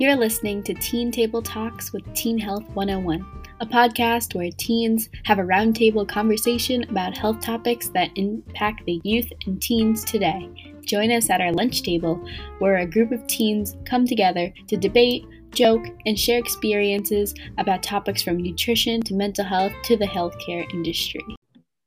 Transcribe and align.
You're 0.00 0.14
listening 0.14 0.62
to 0.62 0.74
Teen 0.74 1.10
Table 1.10 1.42
Talks 1.42 1.92
with 1.92 2.14
Teen 2.14 2.38
Health 2.38 2.62
101, 2.74 3.26
a 3.58 3.66
podcast 3.66 4.32
where 4.32 4.48
teens 4.52 5.08
have 5.24 5.40
a 5.40 5.42
roundtable 5.42 6.06
conversation 6.08 6.84
about 6.84 7.18
health 7.18 7.40
topics 7.40 7.88
that 7.88 8.12
impact 8.14 8.84
the 8.86 9.00
youth 9.02 9.28
and 9.44 9.60
teens 9.60 10.04
today. 10.04 10.48
Join 10.82 11.10
us 11.10 11.30
at 11.30 11.40
our 11.40 11.50
lunch 11.50 11.82
table, 11.82 12.24
where 12.60 12.76
a 12.76 12.86
group 12.86 13.10
of 13.10 13.26
teens 13.26 13.76
come 13.86 14.06
together 14.06 14.54
to 14.68 14.76
debate, 14.76 15.26
joke, 15.50 15.84
and 16.06 16.16
share 16.16 16.38
experiences 16.38 17.34
about 17.58 17.82
topics 17.82 18.22
from 18.22 18.36
nutrition 18.36 19.02
to 19.02 19.14
mental 19.14 19.44
health 19.44 19.72
to 19.82 19.96
the 19.96 20.06
healthcare 20.06 20.72
industry. 20.72 21.24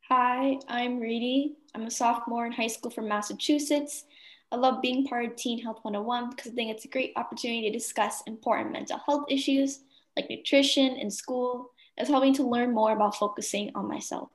Hi, 0.10 0.58
I'm 0.68 1.00
Reedy. 1.00 1.54
I'm 1.74 1.84
a 1.84 1.92
sophomore 1.92 2.46
in 2.46 2.52
high 2.52 2.68
school 2.68 2.92
from 2.92 3.08
Massachusetts 3.08 4.04
I 4.52 4.58
love 4.58 4.82
being 4.82 5.06
part 5.06 5.26
of 5.26 5.36
Teen 5.38 5.62
Health 5.62 5.80
101 5.82 6.32
because 6.32 6.52
I 6.52 6.56
think 6.56 6.72
it's 6.72 6.84
a 6.84 6.90
great 6.90 7.14
opportunity 7.16 7.62
to 7.70 7.78
discuss 7.78 8.22
important 8.28 8.74
mental 8.74 9.00
health 9.06 9.26
issues 9.30 9.80
like 10.18 10.30
nutrition 10.30 10.98
in 10.98 11.10
school. 11.10 11.72
It's 11.96 12.10
helping 12.10 12.34
to 12.36 12.44
learn 12.44 12.74
more 12.74 12.92
about 12.92 13.16
focusing 13.16 13.72
on 13.76 13.88
myself. 13.88 14.30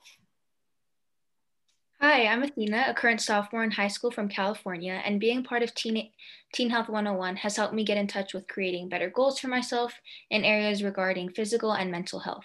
Hi, 2.00 2.26
I'm 2.26 2.42
Athena, 2.42 2.86
a 2.88 2.94
current 2.94 3.20
sophomore 3.20 3.64
in 3.64 3.70
high 3.70 3.88
school 3.88 4.10
from 4.10 4.28
California, 4.28 5.02
and 5.04 5.20
being 5.20 5.42
part 5.42 5.62
of 5.62 5.74
Teen, 5.74 6.10
Teen 6.52 6.70
Health 6.70 6.88
101 6.88 7.36
has 7.36 7.56
helped 7.56 7.74
me 7.74 7.84
get 7.84 7.98
in 7.98 8.06
touch 8.06 8.32
with 8.32 8.48
creating 8.48 8.88
better 8.88 9.10
goals 9.10 9.38
for 9.38 9.48
myself 9.48 9.94
in 10.30 10.44
areas 10.44 10.82
regarding 10.82 11.30
physical 11.30 11.72
and 11.72 11.90
mental 11.90 12.20
health. 12.20 12.44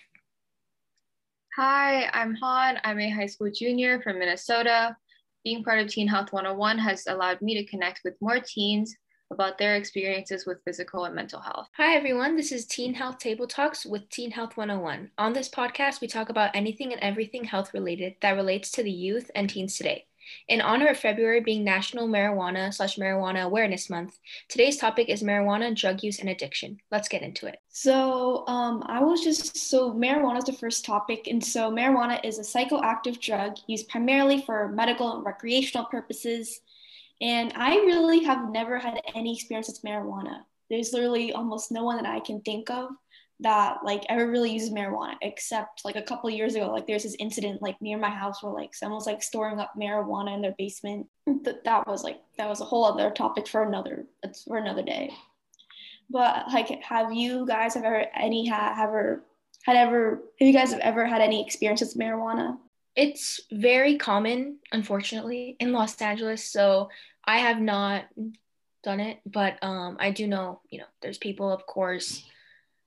Hi, 1.58 2.10
I'm 2.14 2.36
Han. 2.36 2.80
I'm 2.84 3.00
a 3.00 3.10
high 3.10 3.26
school 3.26 3.52
junior 3.52 4.02
from 4.02 4.20
Minnesota 4.20 4.96
being 5.44 5.64
part 5.64 5.80
of 5.80 5.88
Teen 5.88 6.08
Health 6.08 6.32
101 6.32 6.78
has 6.80 7.08
allowed 7.08 7.42
me 7.42 7.56
to 7.56 7.66
connect 7.66 8.02
with 8.04 8.14
more 8.22 8.40
teens 8.40 8.96
about 9.32 9.58
their 9.58 9.76
experiences 9.76 10.46
with 10.46 10.64
physical 10.64 11.06
and 11.06 11.16
mental 11.16 11.40
health. 11.40 11.68
Hi, 11.78 11.96
everyone. 11.96 12.36
This 12.36 12.52
is 12.52 12.66
Teen 12.66 12.94
Health 12.94 13.18
Table 13.18 13.48
Talks 13.48 13.86
with 13.86 14.10
Teen 14.10 14.32
Health 14.32 14.58
101. 14.58 15.12
On 15.18 15.34
this 15.34 15.50
podcast, 15.50 16.02
we 16.02 16.08
talk 16.08 16.30
about 16.30 16.56
anything 16.56 16.92
and 16.92 17.02
everything 17.02 17.46
health 17.46 17.74
related 17.74 18.16
that 18.22 18.36
relates 18.36 18.72
to 18.72 18.84
the 18.84 18.92
youth 18.92 19.32
and 19.34 19.50
teens 19.50 19.78
today. 19.78 20.06
In 20.48 20.62
honor 20.62 20.88
of 20.88 20.98
February 20.98 21.42
being 21.42 21.64
National 21.64 22.08
Marijuana 22.08 22.74
slash 22.74 22.98
Marijuana 22.98 23.44
Awareness 23.44 23.90
Month, 23.90 24.20
today's 24.50 24.78
topic 24.78 25.10
is 25.10 25.24
marijuana, 25.24 25.76
drug 25.76 26.04
use, 26.04 26.20
and 26.20 26.30
addiction. 26.30 26.80
Let's 26.92 27.08
get 27.08 27.22
into 27.22 27.48
it. 27.48 27.60
So, 27.70 28.46
um, 28.48 28.84
I 28.88 29.02
was 29.02 29.24
just 29.24 29.58
so 29.58 29.94
marijuana 29.94 30.40
is 30.40 30.46
the 30.46 30.54
first 30.54 30.86
topic, 30.86 31.28
and 31.28 31.44
so 31.44 31.72
marijuana 31.72 32.24
is 32.24 32.40
a 32.40 32.42
psychoactive 32.42 33.20
drug 33.20 33.56
used 33.68 33.90
primarily 33.90 34.42
for 34.42 34.70
medical 34.70 35.16
and 35.16 35.26
recreational 35.26 35.86
purposes. 35.86 36.62
And 37.22 37.54
I 37.56 37.76
really 37.76 38.24
have 38.24 38.50
never 38.50 38.80
had 38.80 39.02
any 39.14 39.36
experience 39.36 39.68
with 39.68 39.82
marijuana. 39.84 40.42
There's 40.70 40.94
literally 40.94 41.34
almost 41.34 41.72
no 41.72 41.84
one 41.84 41.98
that 41.98 42.06
I 42.06 42.20
can 42.20 42.42
think 42.42 42.70
of 42.70 42.90
that 43.42 43.78
like 43.84 44.04
ever 44.08 44.30
really 44.30 44.52
uses 44.52 44.70
marijuana 44.70 45.16
except 45.24 45.84
like 45.84 45.96
a 45.96 46.02
couple 46.02 46.30
years 46.30 46.54
ago 46.54 46.70
like 46.70 46.86
there's 46.86 47.04
this 47.04 47.16
incident 47.18 47.62
like 47.62 47.76
near 47.82 47.98
my 47.98 48.10
house 48.10 48.42
where 48.42 48.54
like 48.54 48.74
someone's 48.76 49.08
like 49.08 49.22
storing 49.22 49.60
up 49.60 49.72
marijuana 49.80 50.34
in 50.34 50.42
their 50.42 50.56
basement. 50.58 51.08
That, 51.44 51.64
that 51.64 51.88
was 51.88 52.04
like 52.04 52.22
that 52.38 52.48
was 52.48 52.62
a 52.62 52.66
whole 52.66 52.86
other 52.86 53.10
topic 53.10 53.48
for 53.48 53.64
another 53.64 54.06
for 54.46 54.58
another 54.58 54.84
day. 54.84 55.12
But 56.10 56.46
like 56.54 56.68
have 56.84 57.14
you 57.14 57.48
guys 57.48 57.74
have 57.74 57.84
ever 57.84 58.06
any 58.16 58.48
have 58.48 58.78
ever 58.78 59.24
had 59.64 59.76
ever 59.76 60.22
have 60.40 60.48
you 60.48 60.54
guys 60.54 60.72
have 60.72 60.82
ever 60.82 61.06
had 61.06 61.22
any 61.22 61.44
experience 61.44 61.82
with 61.82 61.98
marijuana? 61.98 62.58
It's 62.96 63.40
very 63.52 63.98
common 63.98 64.60
unfortunately 64.72 65.56
in 65.60 65.72
los 65.72 66.00
angeles 66.02 66.44
so 66.44 66.90
i 67.24 67.38
have 67.38 67.62
not 67.62 68.04
done 68.84 69.00
it 69.00 69.20
but 69.26 69.58
um 69.64 69.96
i 70.00 70.12
do 70.12 70.28
know 70.28 70.60
you 70.70 70.80
know 70.80 70.86
there's 71.02 71.18
people 71.18 71.50
of 71.50 71.66
course 71.66 72.24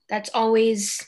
that's 0.09 0.29
always 0.33 1.05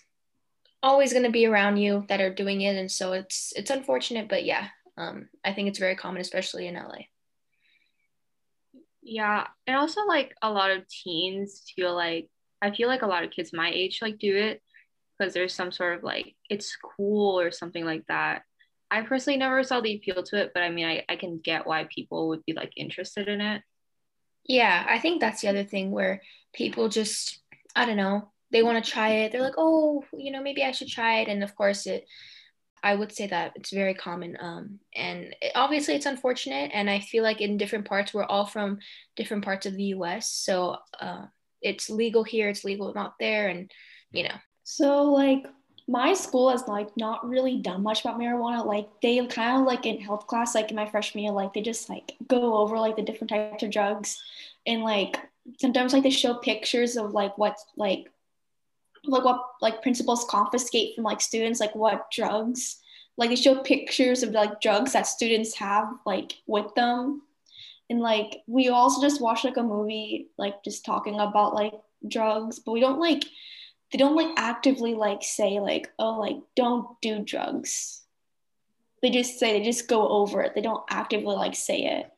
always 0.84 1.12
going 1.12 1.25
to 1.25 1.31
be 1.31 1.46
around 1.46 1.78
you 1.78 2.06
that 2.08 2.22
are 2.22 2.34
doing 2.34 2.62
it. 2.62 2.75
And 2.75 2.91
so 2.91 3.13
it's 3.13 3.53
it's 3.56 3.72
unfortunate 3.72 4.30
but 4.30 4.46
yeah 4.46 4.68
um, 4.97 5.30
i 5.46 5.53
think 5.53 5.68
it's 5.68 5.80
very 5.80 5.96
common 5.96 6.22
especially 6.22 6.68
in 6.68 6.75
la 6.75 6.96
yeah 9.03 9.47
and 9.68 9.78
also 9.78 10.06
like 10.06 10.36
a 10.41 10.52
lot 10.52 10.72
of 10.72 10.88
teens 10.88 11.63
feel 11.75 11.96
like 11.96 12.30
i 12.62 12.72
feel 12.72 12.88
like 12.88 13.03
a 13.03 13.07
lot 13.07 13.24
of 13.24 13.31
kids 13.31 13.53
my 13.53 13.72
age 13.72 14.00
like 14.02 14.18
do 14.18 14.36
it 14.36 14.62
because 15.18 15.34
there's 15.34 15.53
some 15.53 15.72
sort 15.72 15.97
of 15.97 16.03
like 16.03 16.36
it's 16.50 16.75
cool 16.75 17.40
or 17.40 17.52
something 17.52 17.86
like 17.86 18.06
that. 18.07 18.44
I 18.91 19.02
personally 19.02 19.38
never 19.38 19.63
saw 19.63 19.81
the 19.81 19.96
appeal 19.96 20.24
to 20.24 20.38
it 20.38 20.52
but 20.53 20.63
i 20.63 20.69
mean 20.69 20.86
i, 20.86 21.03
I 21.09 21.16
can 21.16 21.40
get 21.40 21.68
why 21.68 21.88
people 21.94 22.30
would 22.30 22.46
be 22.46 22.53
like 22.53 22.72
interested 22.75 23.28
in 23.28 23.41
it. 23.41 23.62
Yeah 24.46 24.86
i 24.88 25.00
think 25.00 25.19
that's 25.19 25.41
the 25.41 25.50
other 25.50 25.63
thing 25.63 25.91
where 25.91 26.22
people 26.53 26.90
just 26.90 27.40
i 27.75 27.86
don't 27.86 27.97
know 27.97 28.31
they 28.52 28.63
want 28.63 28.84
to 28.84 28.91
try 28.91 29.09
it. 29.09 29.31
They're 29.31 29.41
like 29.41 29.58
oh 29.58 30.03
you 30.13 30.31
know 30.31 30.41
maybe 30.41 30.63
i 30.63 30.72
should 30.72 30.90
try 30.90 31.19
it. 31.22 31.28
And 31.28 31.44
of 31.44 31.56
course 31.56 31.85
it 31.88 32.06
i 32.84 32.94
would 32.94 33.12
say 33.12 33.25
that 33.25 33.53
it's 33.56 33.72
very 33.72 33.96
common 33.96 34.38
um, 34.40 34.80
and 34.96 35.35
it, 35.41 35.52
obviously 35.56 35.96
it's 35.96 36.06
unfortunate 36.06 36.69
and 36.75 36.91
i 36.91 37.00
feel 37.00 37.24
like 37.24 37.41
in 37.41 37.57
different 37.57 37.86
parts 37.86 38.13
we're 38.13 38.24
all 38.24 38.46
from 38.46 38.78
different 39.16 39.44
parts 39.44 39.66
of 39.66 39.75
the 39.75 39.86
us 39.86 40.30
so 40.30 40.78
uh, 41.02 41.25
it's 41.63 41.90
legal 41.90 42.24
here 42.24 42.47
it's 42.50 42.63
legal 42.63 42.94
not 42.94 43.16
there 43.19 43.47
and 43.47 43.72
you 44.12 44.24
know. 44.24 44.36
So 44.63 45.03
like 45.03 45.46
my 45.88 46.13
school 46.13 46.50
has 46.50 46.68
like 46.68 46.90
not 46.97 47.28
really 47.28 47.57
done 47.62 47.84
much 47.84 48.02
about 48.02 48.19
marijuana. 48.19 48.66
Like 48.66 48.90
they 49.02 49.25
kind 49.28 49.62
of 49.62 49.68
like 49.68 49.86
in 49.86 50.00
health 50.02 50.28
class 50.28 50.56
like 50.56 50.69
in 50.69 50.75
my 50.75 50.90
freshman 50.90 51.24
year 51.24 51.34
like 51.34 51.53
they 51.53 51.62
just 51.62 51.90
like 51.90 52.13
go 52.28 52.57
over 52.57 52.78
like 52.78 52.96
the 52.96 53.02
different 53.02 53.30
types 53.30 53.63
of 53.63 53.72
drugs 53.72 54.22
and 54.66 54.84
like 54.84 55.18
sometimes 55.59 55.94
like 55.94 56.03
they 56.03 56.09
show 56.09 56.36
pictures 56.36 56.97
of 56.97 57.12
like 57.12 57.38
what's 57.38 57.66
like 57.78 58.07
like 59.06 59.24
what 59.24 59.41
like 59.62 59.81
principals 59.81 60.25
confiscate 60.30 60.96
from 60.96 61.03
like 61.03 61.22
students 61.22 61.59
like 61.59 61.75
what 61.75 62.09
drugs 62.12 62.78
like 63.18 63.31
they 63.31 63.35
show 63.35 63.56
pictures 63.62 64.24
of 64.24 64.31
like 64.31 64.62
drugs 64.62 64.94
that 64.94 65.08
students 65.08 65.56
have 65.56 65.88
like 66.06 66.34
with 66.46 66.74
them. 66.75 67.24
And 67.90 68.00
like 68.00 68.44
we 68.47 68.69
also 68.69 69.02
just 69.02 69.22
watched 69.22 69.44
like 69.46 69.57
a 69.57 69.63
movie 69.63 70.28
like 70.38 70.63
just 70.63 70.86
talking 70.86 71.19
about 71.19 71.56
like 71.56 71.74
drugs 72.07 72.59
but 72.59 72.74
we 72.74 72.80
don't 72.80 73.00
like 73.00 73.24
they 73.91 73.97
don't 73.97 74.16
like 74.16 74.38
actively 74.38 74.94
like 74.94 75.24
say 75.24 75.59
like 75.59 75.90
oh 75.97 76.19
like 76.19 76.38
don't 76.56 77.00
do 77.02 77.24
drugs. 77.24 78.03
They 79.02 79.09
just 79.09 79.40
say 79.40 79.53
they 79.57 79.66
just 79.66 79.88
go 79.88 80.07
over 80.07 80.41
it. 80.41 80.53
They 80.53 80.62
don't 80.62 80.84
actively 80.90 81.36
like 81.36 81.56
say 81.56 81.86
it. 81.86 82.12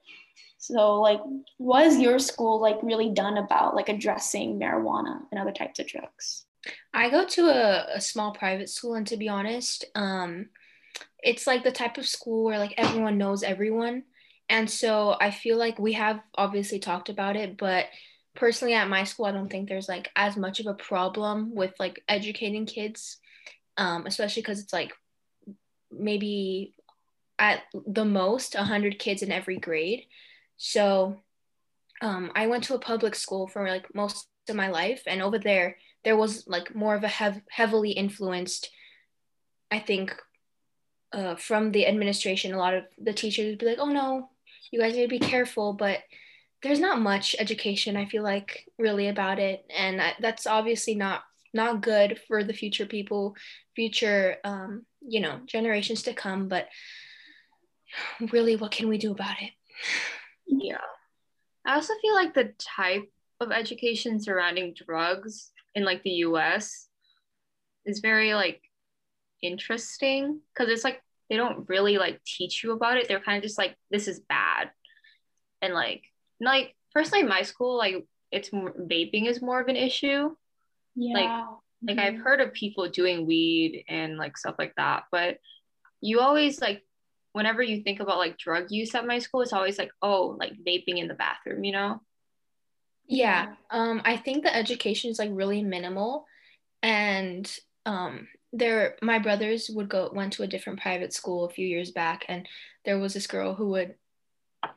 So 0.57 0.99
like 0.99 1.21
what 1.57 1.85
has 1.85 1.99
your 1.99 2.19
school 2.19 2.59
like 2.59 2.79
really 2.83 3.09
done 3.09 3.37
about 3.37 3.75
like 3.75 3.87
addressing 3.87 4.59
marijuana 4.59 5.21
and 5.31 5.39
other 5.39 5.53
types 5.53 5.79
of 5.79 5.87
drugs 5.87 6.45
I 6.93 7.09
go 7.09 7.25
to 7.25 7.41
a, 7.47 7.95
a 7.95 8.01
small 8.01 8.33
private 8.33 8.69
school, 8.69 8.95
and 8.95 9.07
to 9.07 9.17
be 9.17 9.29
honest, 9.29 9.85
um, 9.95 10.49
it's 11.21 11.47
like 11.47 11.63
the 11.63 11.71
type 11.71 11.97
of 11.97 12.07
school 12.07 12.43
where 12.43 12.59
like 12.59 12.73
everyone 12.77 13.17
knows 13.17 13.43
everyone. 13.43 14.03
And 14.49 14.69
so 14.69 15.15
I 15.19 15.31
feel 15.31 15.57
like 15.57 15.77
we 15.77 15.93
have 15.93 16.19
obviously 16.35 16.79
talked 16.79 17.09
about 17.09 17.35
it, 17.35 17.57
but 17.57 17.85
personally 18.35 18.73
at 18.73 18.89
my 18.89 19.03
school, 19.03 19.25
I 19.25 19.31
don't 19.31 19.49
think 19.49 19.69
there's 19.69 19.89
like 19.89 20.09
as 20.15 20.35
much 20.37 20.59
of 20.59 20.65
a 20.65 20.73
problem 20.73 21.53
with 21.53 21.73
like 21.79 22.01
educating 22.07 22.65
kids, 22.65 23.17
um, 23.77 24.05
especially 24.05 24.41
because 24.41 24.59
it's 24.59 24.73
like 24.73 24.93
maybe 25.91 26.73
at 27.37 27.61
the 27.73 28.05
most 28.05 28.55
100 28.55 28.97
kids 28.97 29.21
in 29.21 29.31
every 29.31 29.57
grade. 29.57 30.05
So 30.57 31.21
um, 32.01 32.31
I 32.33 32.47
went 32.47 32.63
to 32.65 32.75
a 32.75 32.79
public 32.79 33.15
school 33.15 33.47
for 33.47 33.67
like 33.67 33.93
most 33.93 34.27
of 34.47 34.55
my 34.55 34.69
life, 34.69 35.03
and 35.05 35.21
over 35.21 35.37
there, 35.37 35.77
there 36.09 36.17
was 36.17 36.47
like 36.47 36.73
more 36.73 36.95
of 36.95 37.03
a 37.03 37.07
hev- 37.07 37.43
heavily 37.51 37.91
influenced 37.91 38.71
i 39.69 39.77
think 39.77 40.15
uh, 41.13 41.35
from 41.35 41.71
the 41.71 41.85
administration 41.85 42.51
a 42.51 42.57
lot 42.57 42.73
of 42.73 42.83
the 42.97 43.13
teachers 43.13 43.45
would 43.45 43.59
be 43.59 43.67
like 43.67 43.77
oh 43.79 43.89
no 43.89 44.27
you 44.71 44.79
guys 44.79 44.95
need 44.95 45.03
to 45.03 45.19
be 45.19 45.19
careful 45.19 45.71
but 45.71 45.99
there's 46.63 46.79
not 46.79 46.99
much 46.99 47.35
education 47.37 47.95
i 47.95 48.05
feel 48.05 48.23
like 48.23 48.65
really 48.79 49.07
about 49.07 49.37
it 49.37 49.63
and 49.69 50.01
I, 50.01 50.13
that's 50.19 50.47
obviously 50.47 50.95
not 50.95 51.21
not 51.53 51.83
good 51.83 52.19
for 52.27 52.43
the 52.43 52.53
future 52.53 52.87
people 52.87 53.35
future 53.75 54.37
um, 54.43 54.87
you 55.07 55.19
know 55.19 55.41
generations 55.45 56.01
to 56.03 56.13
come 56.13 56.47
but 56.47 56.69
really 58.31 58.55
what 58.55 58.71
can 58.71 58.87
we 58.87 58.97
do 58.97 59.11
about 59.11 59.35
it? 59.41 59.51
Yeah. 60.47 60.77
I 61.65 61.75
also 61.75 61.93
feel 62.01 62.15
like 62.15 62.33
the 62.33 62.53
type 62.57 63.11
of 63.39 63.51
education 63.51 64.19
surrounding 64.19 64.73
drugs 64.73 65.51
in 65.75 65.83
like 65.83 66.03
the 66.03 66.23
US 66.25 66.87
is 67.85 67.99
very 67.99 68.33
like 68.33 68.61
interesting 69.41 70.41
because 70.53 70.71
it's 70.71 70.83
like 70.83 71.01
they 71.29 71.37
don't 71.37 71.69
really 71.69 71.97
like 71.97 72.21
teach 72.23 72.63
you 72.63 72.71
about 72.71 72.97
it. 72.97 73.07
They're 73.07 73.19
kind 73.19 73.37
of 73.37 73.43
just 73.43 73.57
like 73.57 73.75
this 73.91 74.07
is 74.07 74.19
bad. 74.19 74.71
And 75.61 75.73
like 75.73 76.03
like 76.39 76.75
personally 76.93 77.23
my 77.23 77.43
school 77.43 77.77
like 77.77 78.05
it's 78.31 78.53
more, 78.53 78.73
vaping 78.73 79.27
is 79.27 79.41
more 79.41 79.61
of 79.61 79.67
an 79.67 79.75
issue. 79.75 80.35
Yeah. 80.95 81.13
Like 81.13 81.45
like 81.81 81.97
mm-hmm. 81.97 82.15
I've 82.15 82.21
heard 82.21 82.41
of 82.41 82.53
people 82.53 82.89
doing 82.89 83.25
weed 83.25 83.85
and 83.87 84.17
like 84.17 84.37
stuff 84.37 84.55
like 84.59 84.73
that, 84.75 85.03
but 85.11 85.37
you 86.01 86.19
always 86.19 86.61
like 86.61 86.83
whenever 87.33 87.61
you 87.61 87.83
think 87.83 87.99
about 87.99 88.17
like 88.17 88.37
drug 88.37 88.67
use 88.69 88.93
at 88.95 89.07
my 89.07 89.19
school, 89.19 89.41
it's 89.41 89.53
always 89.53 89.77
like, 89.77 89.91
oh, 90.01 90.35
like 90.39 90.53
vaping 90.65 90.97
in 90.97 91.07
the 91.07 91.13
bathroom, 91.13 91.63
you 91.63 91.71
know? 91.71 92.01
Yeah. 93.09 93.55
Um, 93.71 94.01
I 94.05 94.17
think 94.17 94.43
the 94.43 94.55
education 94.55 95.11
is 95.11 95.19
like 95.19 95.31
really 95.33 95.63
minimal 95.63 96.25
and 96.83 97.51
um 97.85 98.27
there 98.53 98.97
my 99.03 99.19
brothers 99.19 99.69
would 99.73 99.89
go 99.89 100.11
went 100.13 100.33
to 100.33 100.43
a 100.43 100.47
different 100.47 100.81
private 100.81 101.13
school 101.13 101.45
a 101.45 101.49
few 101.51 101.67
years 101.67 101.91
back 101.91 102.25
and 102.29 102.47
there 102.85 102.99
was 102.99 103.13
this 103.13 103.27
girl 103.27 103.55
who 103.55 103.69
would 103.69 103.95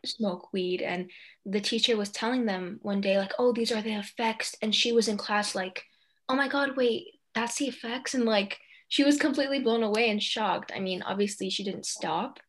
smoke 0.06 0.52
weed 0.52 0.82
and 0.82 1.10
the 1.46 1.60
teacher 1.60 1.96
was 1.96 2.10
telling 2.10 2.46
them 2.46 2.78
one 2.82 3.00
day 3.00 3.18
like 3.18 3.32
oh 3.38 3.52
these 3.52 3.72
are 3.72 3.82
the 3.82 3.94
effects 3.94 4.56
and 4.62 4.74
she 4.74 4.92
was 4.92 5.08
in 5.08 5.16
class 5.18 5.54
like 5.54 5.84
oh 6.28 6.36
my 6.36 6.48
god 6.48 6.76
wait 6.76 7.06
that's 7.34 7.56
the 7.58 7.66
effects 7.68 8.14
and 8.14 8.24
like 8.26 8.58
she 8.88 9.04
was 9.04 9.18
completely 9.18 9.60
blown 9.60 9.82
away 9.82 10.10
and 10.10 10.22
shocked 10.22 10.72
i 10.76 10.80
mean 10.80 11.02
obviously 11.02 11.50
she 11.50 11.64
didn't 11.64 11.86
stop 11.86 12.40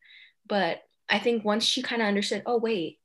but 0.48 0.78
i 1.10 1.18
think 1.18 1.44
once 1.44 1.64
she 1.64 1.82
kind 1.82 2.02
of 2.02 2.08
understood 2.08 2.42
oh 2.46 2.58
wait 2.58 2.98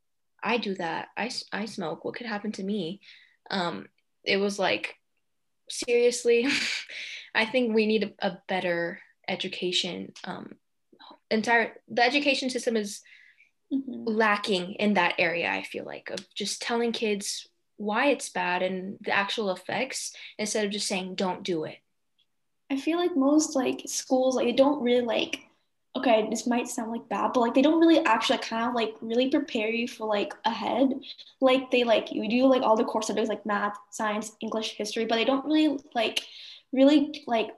i 0.44 0.58
do 0.58 0.76
that. 0.76 1.10
I, 1.18 1.32
I 1.52 1.66
smoke. 1.66 2.04
What 2.04 2.16
could 2.16 2.28
happen 2.28 2.52
to 2.54 2.64
me? 2.64 3.02
Um 3.50 3.88
it 4.24 4.38
was 4.38 4.60
like 4.60 4.96
seriously 5.70 6.48
i 7.36 7.46
think 7.46 7.74
we 7.74 7.86
need 7.86 8.04
a, 8.04 8.28
a 8.28 8.38
better 8.48 9.00
education 9.28 10.12
um 10.24 10.54
entire 11.30 11.74
the 11.88 12.04
education 12.04 12.50
system 12.50 12.76
is 12.76 13.02
mm-hmm. 13.72 14.04
lacking 14.06 14.74
in 14.74 14.96
that 14.96 15.14
area 15.20 15.50
i 15.50 15.62
feel 15.62 15.86
like 15.86 16.10
of 16.10 16.20
just 16.34 16.62
telling 16.62 16.92
kids 16.92 17.48
why 17.80 18.08
it's 18.08 18.30
bad 18.30 18.62
and 18.62 18.98
the 19.02 19.12
actual 19.12 19.52
effects 19.52 20.14
instead 20.38 20.66
of 20.66 20.72
just 20.72 20.86
saying 20.86 21.16
don't 21.16 21.44
do 21.44 21.64
it. 21.64 21.78
I 22.70 22.78
feel 22.78 22.98
like 22.98 23.16
most 23.16 23.56
like 23.56 23.82
schools 23.88 24.36
like 24.36 24.46
they 24.46 24.52
don't 24.52 24.84
really 24.84 25.06
like 25.06 25.40
okay 25.96 26.28
this 26.30 26.46
might 26.46 26.68
sound 26.68 26.92
like 26.92 27.08
bad 27.10 27.32
but 27.34 27.40
like 27.40 27.54
they 27.54 27.62
don't 27.62 27.80
really 27.80 28.00
actually 28.06 28.38
kind 28.40 28.70
of 28.70 28.76
like 28.76 28.94
really 29.02 29.30
prepare 29.30 29.70
you 29.70 29.88
for 29.88 30.08
like 30.08 30.34
ahead. 30.46 30.94
Like 31.42 31.72
they 31.72 31.84
like 31.84 32.12
you 32.12 32.30
do 32.30 32.46
like 32.46 32.62
all 32.62 32.76
the 32.76 32.84
core 32.84 33.02
subjects 33.02 33.30
like 33.30 33.46
math 33.46 33.78
science 33.90 34.32
english 34.42 34.76
history 34.76 35.06
but 35.06 35.16
they 35.16 35.26
don't 35.26 35.46
really 35.46 35.80
like 35.96 36.22
really 36.72 37.24
like 37.28 37.50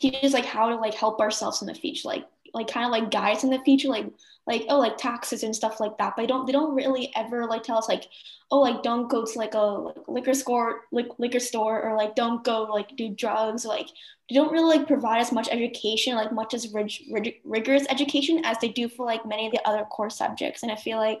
teach 0.00 0.22
us 0.22 0.32
like 0.32 0.44
how 0.44 0.68
to 0.68 0.76
like 0.76 0.94
help 0.94 1.20
ourselves 1.20 1.60
in 1.60 1.68
the 1.68 1.74
future 1.74 2.08
like 2.08 2.26
like 2.54 2.68
kind 2.68 2.86
of 2.86 2.92
like 2.92 3.10
guides 3.10 3.44
in 3.44 3.50
the 3.50 3.60
future 3.60 3.88
like 3.88 4.06
like 4.48 4.64
oh 4.68 4.78
like 4.78 4.96
taxes 4.96 5.42
and 5.42 5.54
stuff 5.54 5.78
like 5.78 5.96
that 5.98 6.14
but 6.16 6.22
they 6.22 6.26
don't 6.26 6.46
they 6.46 6.52
don't 6.52 6.74
really 6.74 7.12
ever 7.14 7.46
like 7.46 7.62
tell 7.62 7.78
us 7.78 7.88
like 7.88 8.04
oh 8.50 8.60
like 8.60 8.82
don't 8.82 9.08
go 9.08 9.24
to 9.24 9.38
like 9.38 9.54
a 9.54 9.92
liquor 10.08 10.34
store 10.34 10.80
like 10.90 11.06
liquor 11.18 11.38
store 11.38 11.82
or 11.82 11.96
like 11.96 12.16
don't 12.16 12.42
go 12.44 12.62
like 12.62 12.96
do 12.96 13.10
drugs 13.10 13.64
or, 13.64 13.68
like 13.68 13.88
they 14.28 14.34
don't 14.34 14.52
really 14.52 14.76
like 14.78 14.86
provide 14.86 15.20
as 15.20 15.32
much 15.32 15.48
education 15.50 16.14
like 16.14 16.32
much 16.32 16.54
as 16.54 16.72
rig- 16.72 17.04
rig- 17.10 17.40
rigorous 17.44 17.86
education 17.90 18.40
as 18.44 18.56
they 18.58 18.68
do 18.68 18.88
for 18.88 19.06
like 19.06 19.24
many 19.26 19.46
of 19.46 19.52
the 19.52 19.68
other 19.68 19.84
core 19.84 20.10
subjects 20.10 20.62
and 20.62 20.72
i 20.72 20.76
feel 20.76 20.98
like 20.98 21.20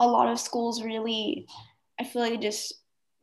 a 0.00 0.06
lot 0.06 0.28
of 0.28 0.40
schools 0.40 0.82
really 0.82 1.46
i 1.98 2.04
feel 2.04 2.22
like 2.22 2.40
just 2.40 2.74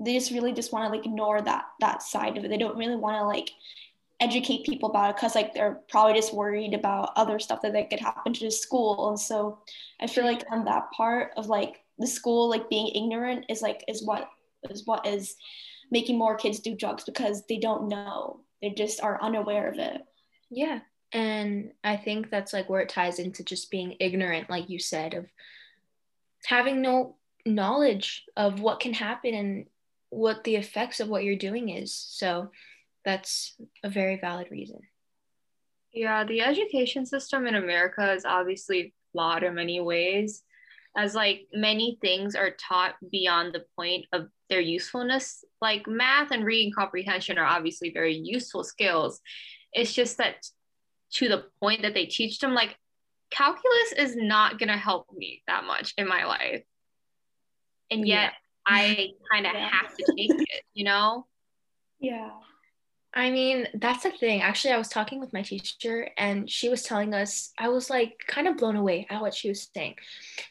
they 0.03 0.13
just 0.13 0.31
really 0.31 0.51
just 0.51 0.74
want 0.74 0.85
to 0.85 0.97
like 0.97 1.06
ignore 1.06 1.41
that 1.41 1.65
that 1.79 2.01
side 2.01 2.38
of 2.38 2.44
it. 2.44 2.50
They 2.50 2.57
don't 2.57 2.77
really 2.77 2.95
want 2.95 3.17
to 3.17 3.25
like 3.25 3.51
educate 4.21 4.65
people 4.65 4.89
about 4.89 5.09
it 5.09 5.15
because 5.15 5.35
like 5.35 5.53
they're 5.53 5.79
probably 5.89 6.13
just 6.13 6.33
worried 6.33 6.73
about 6.73 7.12
other 7.15 7.39
stuff 7.39 7.62
that, 7.62 7.73
that 7.73 7.89
could 7.89 8.00
happen 8.00 8.33
to 8.33 8.45
the 8.45 8.51
school. 8.51 9.09
And 9.09 9.19
so 9.19 9.59
i 10.00 10.07
feel 10.07 10.23
like 10.23 10.44
on 10.51 10.65
that 10.65 10.89
part 10.95 11.31
of 11.38 11.47
like 11.47 11.81
the 11.97 12.07
school 12.07 12.50
like 12.50 12.69
being 12.69 12.88
ignorant 12.95 13.45
is 13.50 13.62
like 13.62 13.83
is 13.88 14.03
what 14.03 14.29
is 14.69 14.83
what 14.85 15.06
is 15.06 15.35
making 15.91 16.18
more 16.18 16.35
kids 16.35 16.59
do 16.59 16.75
drugs 16.75 17.03
because 17.03 17.44
they 17.50 17.57
don't 17.57 17.89
know. 17.89 18.39
They 18.62 18.69
just 18.69 19.01
are 19.01 19.21
unaware 19.21 19.69
of 19.69 19.77
it. 19.79 20.01
Yeah. 20.50 20.79
And 21.13 21.74
i 21.83 21.97
think 21.97 22.29
that's 22.29 22.53
like 22.53 22.69
where 22.69 22.79
it 22.79 22.88
ties 22.88 23.19
into 23.19 23.44
just 23.44 23.69
being 23.69 23.97
ignorant 24.00 24.50
like 24.50 24.69
you 24.69 24.79
said 24.79 25.13
of 25.13 25.25
having 26.45 26.81
no 26.81 27.17
knowledge 27.45 28.24
of 28.38 28.62
what 28.62 28.79
can 28.79 28.94
happen 28.94 29.33
and 29.33 29.65
what 30.09 30.44
the 30.44 30.56
effects 30.56 31.00
of 31.00 31.07
what 31.07 31.24
you're 31.24 31.35
doing 31.35 31.69
is. 31.69 31.94
So 31.94 32.51
that's 33.06 33.56
a 33.83 33.89
very 33.89 34.19
valid 34.19 34.48
reason. 34.51 34.80
Yeah, 35.94 36.24
the 36.24 36.42
education 36.42 37.06
system 37.06 37.48
in 37.48 37.56
America 37.56 38.13
is 38.13 38.25
obviously 38.25 38.94
flawed 39.12 39.44
in 39.44 39.56
many 39.56 39.81
ways, 39.81 40.44
as 40.95 41.15
like 41.15 41.48
many 41.53 41.98
things 42.01 42.36
are 42.36 42.51
taught 42.51 42.95
beyond 43.12 43.53
the 43.53 43.65
point 43.75 44.06
of 44.13 44.27
their 44.50 44.62
usefulness. 44.62 45.44
Like 45.62 45.88
math 45.88 46.31
and 46.31 46.45
reading 46.45 46.71
comprehension 46.74 47.38
are 47.38 47.45
obviously 47.45 47.92
very 47.92 48.15
useful 48.15 48.63
skills. 48.63 49.19
It's 49.74 49.94
just 49.94 50.18
that 50.18 50.45
to 51.13 51.27
the 51.27 51.45
point 51.59 51.81
that 51.81 51.94
they 51.94 52.06
teach 52.06 52.39
them, 52.39 52.53
like 52.53 52.77
calculus 53.31 53.94
is 53.98 54.15
not 54.15 54.59
going 54.59 54.69
to 54.69 54.77
help 54.77 55.07
me 55.13 55.44
that 55.48 55.65
much 55.65 55.94
in 55.98 56.07
my 56.07 56.25
life. 56.25 56.63
And 57.89 58.07
yet 58.07 58.33
yeah. 58.68 58.74
I 58.74 59.09
kind 59.31 59.45
of 59.45 59.53
yeah. 59.56 59.69
have 59.69 59.95
to 59.95 60.13
take 60.18 60.31
it, 60.31 60.63
you 60.74 60.86
know? 60.86 61.25
Yeah. 62.00 62.30
I 63.13 63.30
mean, 63.30 63.68
that's 63.74 64.04
the 64.04 64.12
thing. 64.12 64.42
Actually, 64.42 64.74
I 64.74 64.78
was 64.78 64.88
talking 64.88 65.19
with 65.19 65.34
my 65.34 65.42
teacher 65.42 66.10
and 66.18 66.50
she 66.50 66.69
was 66.69 66.84
telling 66.84 67.13
us, 67.13 67.52
I 67.58 67.68
was 67.68 67.90
like 67.90 68.22
kind 68.25 68.48
of 68.48 68.56
blown 68.56 68.78
away 68.78 69.06
at 69.10 69.19
what 69.19 69.34
she 69.34 69.50
was 69.50 69.69
saying. 69.75 69.96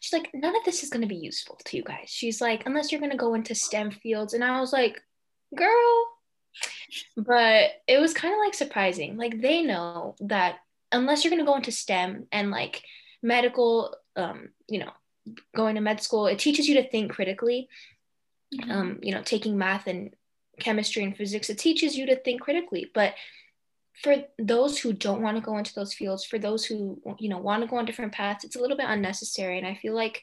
She's 0.01 0.13
like, 0.13 0.29
none 0.35 0.55
of 0.55 0.65
this 0.65 0.83
is 0.83 0.91
going 0.91 1.01
to 1.01 1.09
be 1.09 1.17
useful 1.17 1.59
to 1.65 1.77
you 1.77 1.83
guys. 1.83 2.09
She's 2.09 2.41
like, 2.41 2.67
unless 2.67 2.93
you're 2.93 3.01
going 3.01 3.13
to 3.13 3.17
go 3.17 3.33
into 3.33 3.55
STEM 3.55 3.93
fields. 3.93 4.35
And 4.35 4.45
I 4.45 4.61
was 4.61 4.75
like, 4.75 5.01
girl. 5.57 6.07
But 7.17 7.71
it 7.87 7.99
was 7.99 8.13
kind 8.13 8.35
of 8.35 8.41
like 8.41 8.55
surprising. 8.55 9.17
Like, 9.17 9.41
they 9.41 9.63
know 9.63 10.17
that 10.21 10.57
unless 10.93 11.25
you're 11.25 11.31
going 11.31 11.45
to 11.45 11.51
go 11.51 11.57
into 11.57 11.73
STEM 11.73 12.27
and 12.31 12.51
like 12.51 12.83
medical, 13.23 13.97
um, 14.17 14.51
you 14.69 14.81
know, 14.81 14.91
going 15.57 15.77
to 15.77 15.81
med 15.81 16.03
school, 16.03 16.27
it 16.27 16.39
teaches 16.39 16.69
you 16.69 16.75
to 16.75 16.91
think 16.91 17.13
critically. 17.13 17.69
Mm-hmm. 18.55 18.71
Um, 18.71 18.99
you 19.01 19.15
know, 19.15 19.23
taking 19.23 19.57
math 19.57 19.87
and 19.87 20.11
chemistry 20.61 21.03
and 21.03 21.17
physics, 21.17 21.51
it 21.51 21.59
teaches 21.59 21.97
you 21.97 22.07
to 22.07 22.17
think 22.17 22.41
critically. 22.41 22.91
But 22.95 23.15
for 24.03 24.17
those 24.39 24.79
who 24.79 24.93
don't 24.93 25.23
want 25.23 25.37
to 25.37 25.43
go 25.43 25.59
into 25.59 25.75
those 25.75 25.93
fields, 25.93 26.25
for 26.25 26.39
those 26.39 26.65
who 26.65 27.01
you 27.19 27.29
know 27.29 27.39
want 27.39 27.63
to 27.63 27.69
go 27.69 27.77
on 27.77 27.85
different 27.85 28.13
paths, 28.13 28.45
it's 28.45 28.57
a 28.57 28.61
little 28.61 28.77
bit 28.77 28.87
unnecessary. 28.89 29.59
And 29.59 29.67
I 29.67 29.75
feel 29.75 29.95
like 29.95 30.23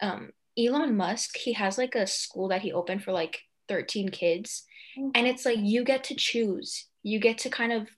um, 0.00 0.30
Elon 0.58 0.96
Musk, 0.96 1.36
he 1.36 1.52
has 1.54 1.78
like 1.78 1.94
a 1.94 2.06
school 2.06 2.48
that 2.48 2.62
he 2.62 2.72
opened 2.72 3.02
for 3.02 3.12
like 3.12 3.40
13 3.68 4.08
kids, 4.10 4.64
mm-hmm. 4.98 5.10
and 5.14 5.26
it's 5.26 5.44
like 5.44 5.58
you 5.60 5.84
get 5.84 6.04
to 6.04 6.14
choose. 6.14 6.86
You 7.02 7.18
get 7.18 7.38
to 7.38 7.50
kind 7.50 7.72
of 7.72 7.88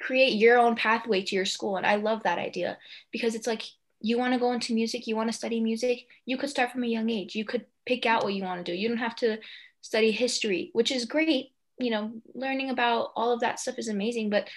create 0.00 0.34
your 0.34 0.58
own 0.58 0.76
pathway 0.76 1.22
to 1.22 1.34
your 1.34 1.44
school, 1.44 1.76
and 1.76 1.86
I 1.86 1.96
love 1.96 2.22
that 2.22 2.38
idea 2.38 2.78
because 3.10 3.34
it's 3.34 3.46
like 3.46 3.62
you 4.00 4.18
want 4.18 4.34
to 4.34 4.40
go 4.40 4.52
into 4.52 4.74
music, 4.74 5.06
you 5.06 5.16
want 5.16 5.30
to 5.30 5.36
study 5.36 5.60
music, 5.60 6.06
you 6.26 6.36
could 6.36 6.50
start 6.50 6.70
from 6.70 6.84
a 6.84 6.88
young 6.88 7.10
age. 7.10 7.34
You 7.34 7.44
could 7.44 7.64
pick 7.86 8.06
out 8.06 8.22
what 8.22 8.34
you 8.34 8.42
want 8.42 8.64
to 8.64 8.72
do. 8.72 8.76
You 8.76 8.88
don't 8.88 8.98
have 8.98 9.16
to 9.16 9.38
study 9.86 10.10
history, 10.10 10.70
which 10.72 10.90
is 10.90 11.04
great. 11.04 11.52
You 11.78 11.90
know, 11.90 12.12
learning 12.34 12.70
about 12.70 13.12
all 13.14 13.32
of 13.32 13.40
that 13.40 13.60
stuff 13.60 13.78
is 13.78 13.88
amazing, 13.88 14.30
but 14.30 14.48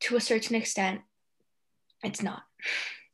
to 0.00 0.16
a 0.16 0.20
certain 0.20 0.54
extent, 0.54 1.00
it's 2.04 2.22
not. 2.22 2.42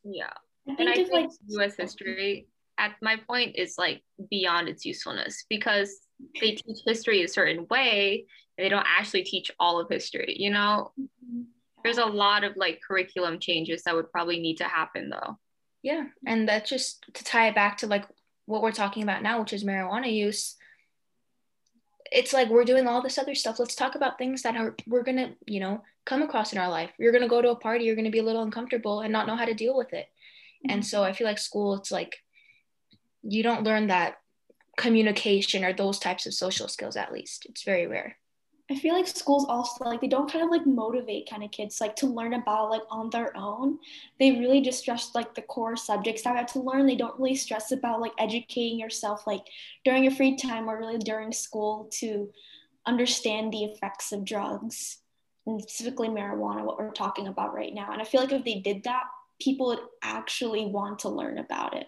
Yeah. 0.04 0.32
I 0.68 0.74
and 0.78 0.88
I 0.88 0.94
think 0.94 1.12
like 1.12 1.30
US 1.48 1.76
history 1.76 2.46
at 2.76 2.96
my 3.00 3.16
point 3.16 3.56
is 3.56 3.76
like 3.78 4.02
beyond 4.30 4.68
its 4.68 4.84
usefulness 4.84 5.44
because 5.48 5.96
they 6.40 6.52
teach 6.56 6.80
history 6.86 7.22
a 7.22 7.28
certain 7.28 7.66
way 7.70 8.26
and 8.58 8.64
they 8.64 8.68
don't 8.68 8.86
actually 8.86 9.22
teach 9.22 9.50
all 9.58 9.80
of 9.80 9.88
history, 9.88 10.36
you 10.38 10.50
know? 10.50 10.92
Mm-hmm. 11.00 11.42
There's 11.82 11.98
a 11.98 12.06
lot 12.06 12.44
of 12.44 12.56
like 12.56 12.80
curriculum 12.86 13.38
changes 13.38 13.82
that 13.84 13.94
would 13.94 14.10
probably 14.10 14.40
need 14.40 14.56
to 14.56 14.64
happen 14.64 15.10
though. 15.10 15.38
Yeah. 15.82 16.04
And 16.26 16.48
that's 16.48 16.68
just 16.68 17.04
to 17.14 17.24
tie 17.24 17.48
it 17.48 17.54
back 17.54 17.78
to 17.78 17.86
like 17.86 18.06
what 18.46 18.62
we're 18.62 18.72
talking 18.72 19.02
about 19.02 19.22
now, 19.22 19.40
which 19.40 19.52
is 19.52 19.64
marijuana 19.64 20.12
use 20.12 20.56
it's 22.14 22.32
like 22.32 22.48
we're 22.48 22.64
doing 22.64 22.86
all 22.86 23.02
this 23.02 23.18
other 23.18 23.34
stuff. 23.34 23.58
Let's 23.58 23.74
talk 23.74 23.96
about 23.96 24.18
things 24.18 24.42
that 24.42 24.56
are 24.56 24.76
we're 24.86 25.02
gonna, 25.02 25.32
you 25.46 25.60
know, 25.60 25.82
come 26.04 26.22
across 26.22 26.52
in 26.52 26.58
our 26.58 26.68
life. 26.68 26.90
You're 26.98 27.12
gonna 27.12 27.28
go 27.28 27.42
to 27.42 27.50
a 27.50 27.56
party, 27.56 27.84
you're 27.84 27.96
gonna 27.96 28.10
be 28.10 28.20
a 28.20 28.24
little 28.24 28.42
uncomfortable 28.42 29.00
and 29.00 29.12
not 29.12 29.26
know 29.26 29.36
how 29.36 29.44
to 29.44 29.54
deal 29.54 29.76
with 29.76 29.92
it. 29.92 30.06
Mm-hmm. 30.64 30.70
And 30.70 30.86
so 30.86 31.02
I 31.02 31.12
feel 31.12 31.26
like 31.26 31.38
school, 31.38 31.74
it's 31.74 31.90
like 31.90 32.16
you 33.22 33.42
don't 33.42 33.64
learn 33.64 33.88
that 33.88 34.18
communication 34.76 35.64
or 35.64 35.72
those 35.72 35.98
types 35.98 36.26
of 36.26 36.34
social 36.34 36.68
skills 36.68 36.96
at 36.96 37.12
least. 37.12 37.46
It's 37.46 37.64
very 37.64 37.86
rare. 37.86 38.16
I 38.70 38.76
feel 38.76 38.94
like 38.94 39.06
schools 39.06 39.44
also 39.46 39.84
like 39.84 40.00
they 40.00 40.08
don't 40.08 40.30
kind 40.30 40.42
of 40.42 40.50
like 40.50 40.66
motivate 40.66 41.28
kind 41.28 41.44
of 41.44 41.50
kids 41.50 41.82
like 41.82 41.94
to 41.96 42.06
learn 42.06 42.32
about 42.32 42.70
like 42.70 42.82
on 42.90 43.10
their 43.10 43.36
own. 43.36 43.78
They 44.18 44.32
really 44.32 44.62
just 44.62 44.80
stress 44.80 45.10
like 45.14 45.34
the 45.34 45.42
core 45.42 45.76
subjects 45.76 46.22
that 46.22 46.34
I 46.34 46.38
have 46.38 46.52
to 46.52 46.60
learn. 46.60 46.86
They 46.86 46.96
don't 46.96 47.18
really 47.18 47.34
stress 47.34 47.72
about 47.72 48.00
like 48.00 48.12
educating 48.18 48.78
yourself 48.78 49.26
like 49.26 49.44
during 49.84 50.02
your 50.02 50.14
free 50.14 50.36
time 50.36 50.68
or 50.68 50.78
really 50.78 50.96
during 50.96 51.30
school 51.30 51.90
to 51.98 52.30
understand 52.86 53.52
the 53.52 53.64
effects 53.64 54.12
of 54.12 54.24
drugs 54.24 54.98
and 55.46 55.60
specifically 55.60 56.08
marijuana, 56.08 56.64
what 56.64 56.78
we're 56.78 56.90
talking 56.90 57.28
about 57.28 57.54
right 57.54 57.74
now. 57.74 57.92
And 57.92 58.00
I 58.00 58.04
feel 58.04 58.22
like 58.22 58.32
if 58.32 58.44
they 58.44 58.60
did 58.60 58.84
that, 58.84 59.02
people 59.42 59.66
would 59.66 59.80
actually 60.02 60.64
want 60.64 61.00
to 61.00 61.10
learn 61.10 61.36
about 61.36 61.76
it. 61.76 61.86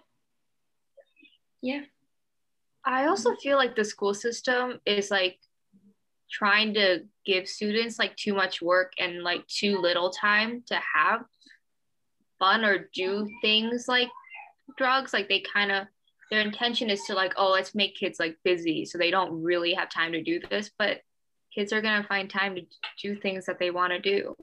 Yeah. 1.62 1.82
I 2.84 3.06
also 3.06 3.34
feel 3.36 3.56
like 3.56 3.74
the 3.74 3.84
school 3.84 4.12
system 4.12 4.80
is 4.84 5.10
like 5.10 5.38
trying 6.30 6.74
to 6.74 7.00
give 7.24 7.48
students 7.48 7.98
like 7.98 8.16
too 8.16 8.34
much 8.34 8.60
work 8.60 8.92
and 8.98 9.22
like 9.22 9.46
too 9.46 9.78
little 9.78 10.10
time 10.10 10.62
to 10.66 10.78
have 10.94 11.22
fun 12.38 12.64
or 12.64 12.88
do 12.94 13.28
things 13.40 13.86
like 13.88 14.08
drugs 14.76 15.12
like 15.12 15.28
they 15.28 15.42
kind 15.52 15.70
of 15.72 15.86
their 16.30 16.40
intention 16.40 16.90
is 16.90 17.04
to 17.04 17.14
like, 17.14 17.34
oh, 17.36 17.50
let's 17.52 17.72
make 17.72 17.94
kids 17.94 18.18
like 18.18 18.36
busy 18.42 18.84
so 18.84 18.98
they 18.98 19.12
don't 19.12 19.42
really 19.44 19.74
have 19.74 19.88
time 19.88 20.10
to 20.10 20.22
do 20.24 20.40
this, 20.50 20.72
but 20.76 20.98
kids 21.54 21.72
are 21.72 21.80
gonna 21.80 22.02
find 22.02 22.28
time 22.28 22.56
to 22.56 22.62
do 23.00 23.14
things 23.14 23.46
that 23.46 23.60
they 23.60 23.70
want 23.70 23.92
to 23.92 24.00
do, 24.00 24.34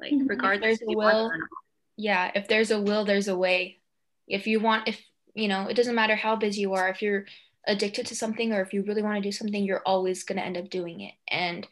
like 0.00 0.12
Mm-hmm. 0.12 0.26
regardless. 0.26 0.80
there's 0.80 0.82
if 0.82 0.88
a 0.88 0.92
will, 0.98 1.08
it 1.08 1.32
or 1.32 1.38
not. 1.38 1.48
yeah 1.96 2.30
if 2.34 2.48
there's 2.48 2.72
a 2.72 2.80
will 2.80 3.04
there's 3.04 3.28
a 3.28 3.36
way 3.36 3.78
if 4.26 4.48
you 4.48 4.58
want 4.58 4.88
if 4.88 5.00
you 5.34 5.46
know 5.46 5.68
it 5.68 5.74
doesn't 5.74 5.94
matter 5.94 6.16
how 6.16 6.34
busy 6.34 6.62
you 6.62 6.74
are 6.74 6.88
if 6.88 7.00
you're 7.00 7.26
addicted 7.66 8.06
to 8.06 8.16
something 8.16 8.52
or 8.52 8.62
if 8.62 8.72
you 8.72 8.82
really 8.82 9.02
want 9.02 9.16
to 9.16 9.28
do 9.28 9.32
something 9.32 9.64
you're 9.64 9.82
always 9.84 10.24
going 10.24 10.38
to 10.38 10.44
end 10.44 10.56
up 10.56 10.70
doing 10.70 11.00
it 11.00 11.14
and 11.28 11.66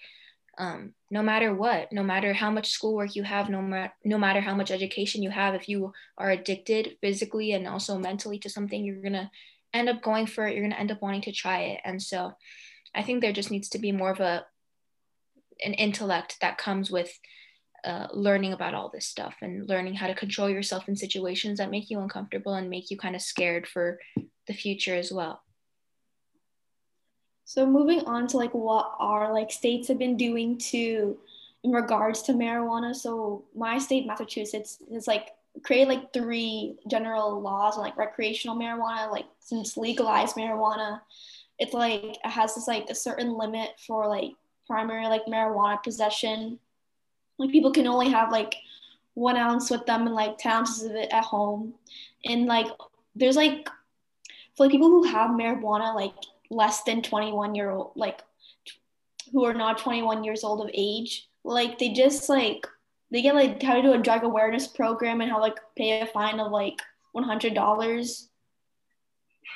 um, 0.58 0.92
no 1.10 1.22
matter 1.22 1.54
what 1.54 1.92
no 1.92 2.02
matter 2.02 2.32
how 2.32 2.50
much 2.50 2.70
schoolwork 2.70 3.14
you 3.14 3.22
have 3.22 3.48
no, 3.48 3.62
ma- 3.62 3.88
no 4.04 4.18
matter 4.18 4.40
how 4.40 4.54
much 4.54 4.70
education 4.70 5.22
you 5.22 5.30
have 5.30 5.54
if 5.54 5.68
you 5.68 5.92
are 6.18 6.30
addicted 6.30 6.96
physically 7.00 7.52
and 7.52 7.66
also 7.66 7.98
mentally 7.98 8.38
to 8.38 8.50
something 8.50 8.84
you're 8.84 9.00
going 9.00 9.12
to 9.12 9.30
end 9.72 9.88
up 9.88 10.02
going 10.02 10.26
for 10.26 10.46
it 10.46 10.52
you're 10.52 10.62
going 10.62 10.72
to 10.72 10.80
end 10.80 10.90
up 10.90 11.00
wanting 11.00 11.22
to 11.22 11.32
try 11.32 11.60
it 11.60 11.80
and 11.84 12.02
so 12.02 12.32
i 12.94 13.02
think 13.02 13.20
there 13.20 13.32
just 13.32 13.50
needs 13.50 13.68
to 13.68 13.78
be 13.78 13.92
more 13.92 14.10
of 14.10 14.20
a 14.20 14.44
an 15.64 15.74
intellect 15.74 16.36
that 16.40 16.58
comes 16.58 16.90
with 16.90 17.18
uh, 17.84 18.08
learning 18.12 18.52
about 18.52 18.74
all 18.74 18.90
this 18.92 19.06
stuff 19.06 19.36
and 19.40 19.68
learning 19.68 19.94
how 19.94 20.06
to 20.06 20.14
control 20.14 20.48
yourself 20.48 20.88
in 20.88 20.96
situations 20.96 21.58
that 21.58 21.70
make 21.70 21.90
you 21.90 22.00
uncomfortable 22.00 22.54
and 22.54 22.68
make 22.68 22.90
you 22.90 22.96
kind 22.96 23.14
of 23.14 23.22
scared 23.22 23.66
for 23.66 23.98
the 24.46 24.52
future 24.52 24.94
as 24.94 25.12
well. 25.12 25.40
So 27.48 27.64
moving 27.64 28.00
on 28.00 28.26
to 28.26 28.36
like 28.36 28.52
what 28.52 28.92
our 28.98 29.32
like 29.32 29.50
states 29.50 29.88
have 29.88 29.98
been 29.98 30.18
doing 30.18 30.58
to 30.58 31.16
in 31.64 31.72
regards 31.72 32.20
to 32.24 32.34
marijuana. 32.34 32.94
So 32.94 33.42
my 33.56 33.78
state, 33.78 34.06
Massachusetts, 34.06 34.82
has 34.92 35.06
like 35.06 35.30
created 35.62 35.88
like 35.88 36.12
three 36.12 36.76
general 36.90 37.40
laws 37.40 37.76
on 37.76 37.84
like 37.84 37.96
recreational 37.96 38.54
marijuana. 38.54 39.10
Like 39.10 39.24
since 39.40 39.78
legalized 39.78 40.36
marijuana, 40.36 41.00
it's 41.58 41.72
like 41.72 42.04
it 42.04 42.18
has 42.22 42.54
this 42.54 42.68
like 42.68 42.84
a 42.90 42.94
certain 42.94 43.32
limit 43.32 43.70
for 43.86 44.06
like 44.06 44.32
primary 44.66 45.06
like 45.06 45.24
marijuana 45.24 45.82
possession. 45.82 46.58
Like 47.38 47.50
people 47.50 47.72
can 47.72 47.86
only 47.86 48.10
have 48.10 48.30
like 48.30 48.56
one 49.14 49.38
ounce 49.38 49.70
with 49.70 49.86
them 49.86 50.02
and 50.02 50.14
like 50.14 50.36
10 50.36 50.52
ounces 50.52 50.82
of 50.82 50.94
it 50.94 51.08
at 51.10 51.24
home. 51.24 51.72
And 52.26 52.44
like 52.44 52.66
there's 53.16 53.36
like 53.36 53.70
for 54.54 54.66
like 54.66 54.70
people 54.70 54.90
who 54.90 55.04
have 55.04 55.30
marijuana 55.30 55.94
like 55.94 56.12
less 56.50 56.82
than 56.82 57.02
21 57.02 57.54
year 57.54 57.70
old 57.70 57.92
like 57.94 58.20
who 59.32 59.44
are 59.44 59.54
not 59.54 59.78
21 59.78 60.24
years 60.24 60.44
old 60.44 60.60
of 60.60 60.70
age 60.72 61.28
like 61.44 61.78
they 61.78 61.92
just 61.92 62.28
like 62.28 62.66
they 63.10 63.22
get 63.22 63.34
like 63.34 63.62
how 63.62 63.74
to 63.74 63.82
do 63.82 63.92
a 63.92 63.98
drug 63.98 64.24
awareness 64.24 64.66
program 64.66 65.20
and 65.20 65.30
how 65.30 65.40
like 65.40 65.58
pay 65.76 66.00
a 66.00 66.06
fine 66.06 66.40
of 66.40 66.50
like 66.50 66.80
$100 67.14 68.24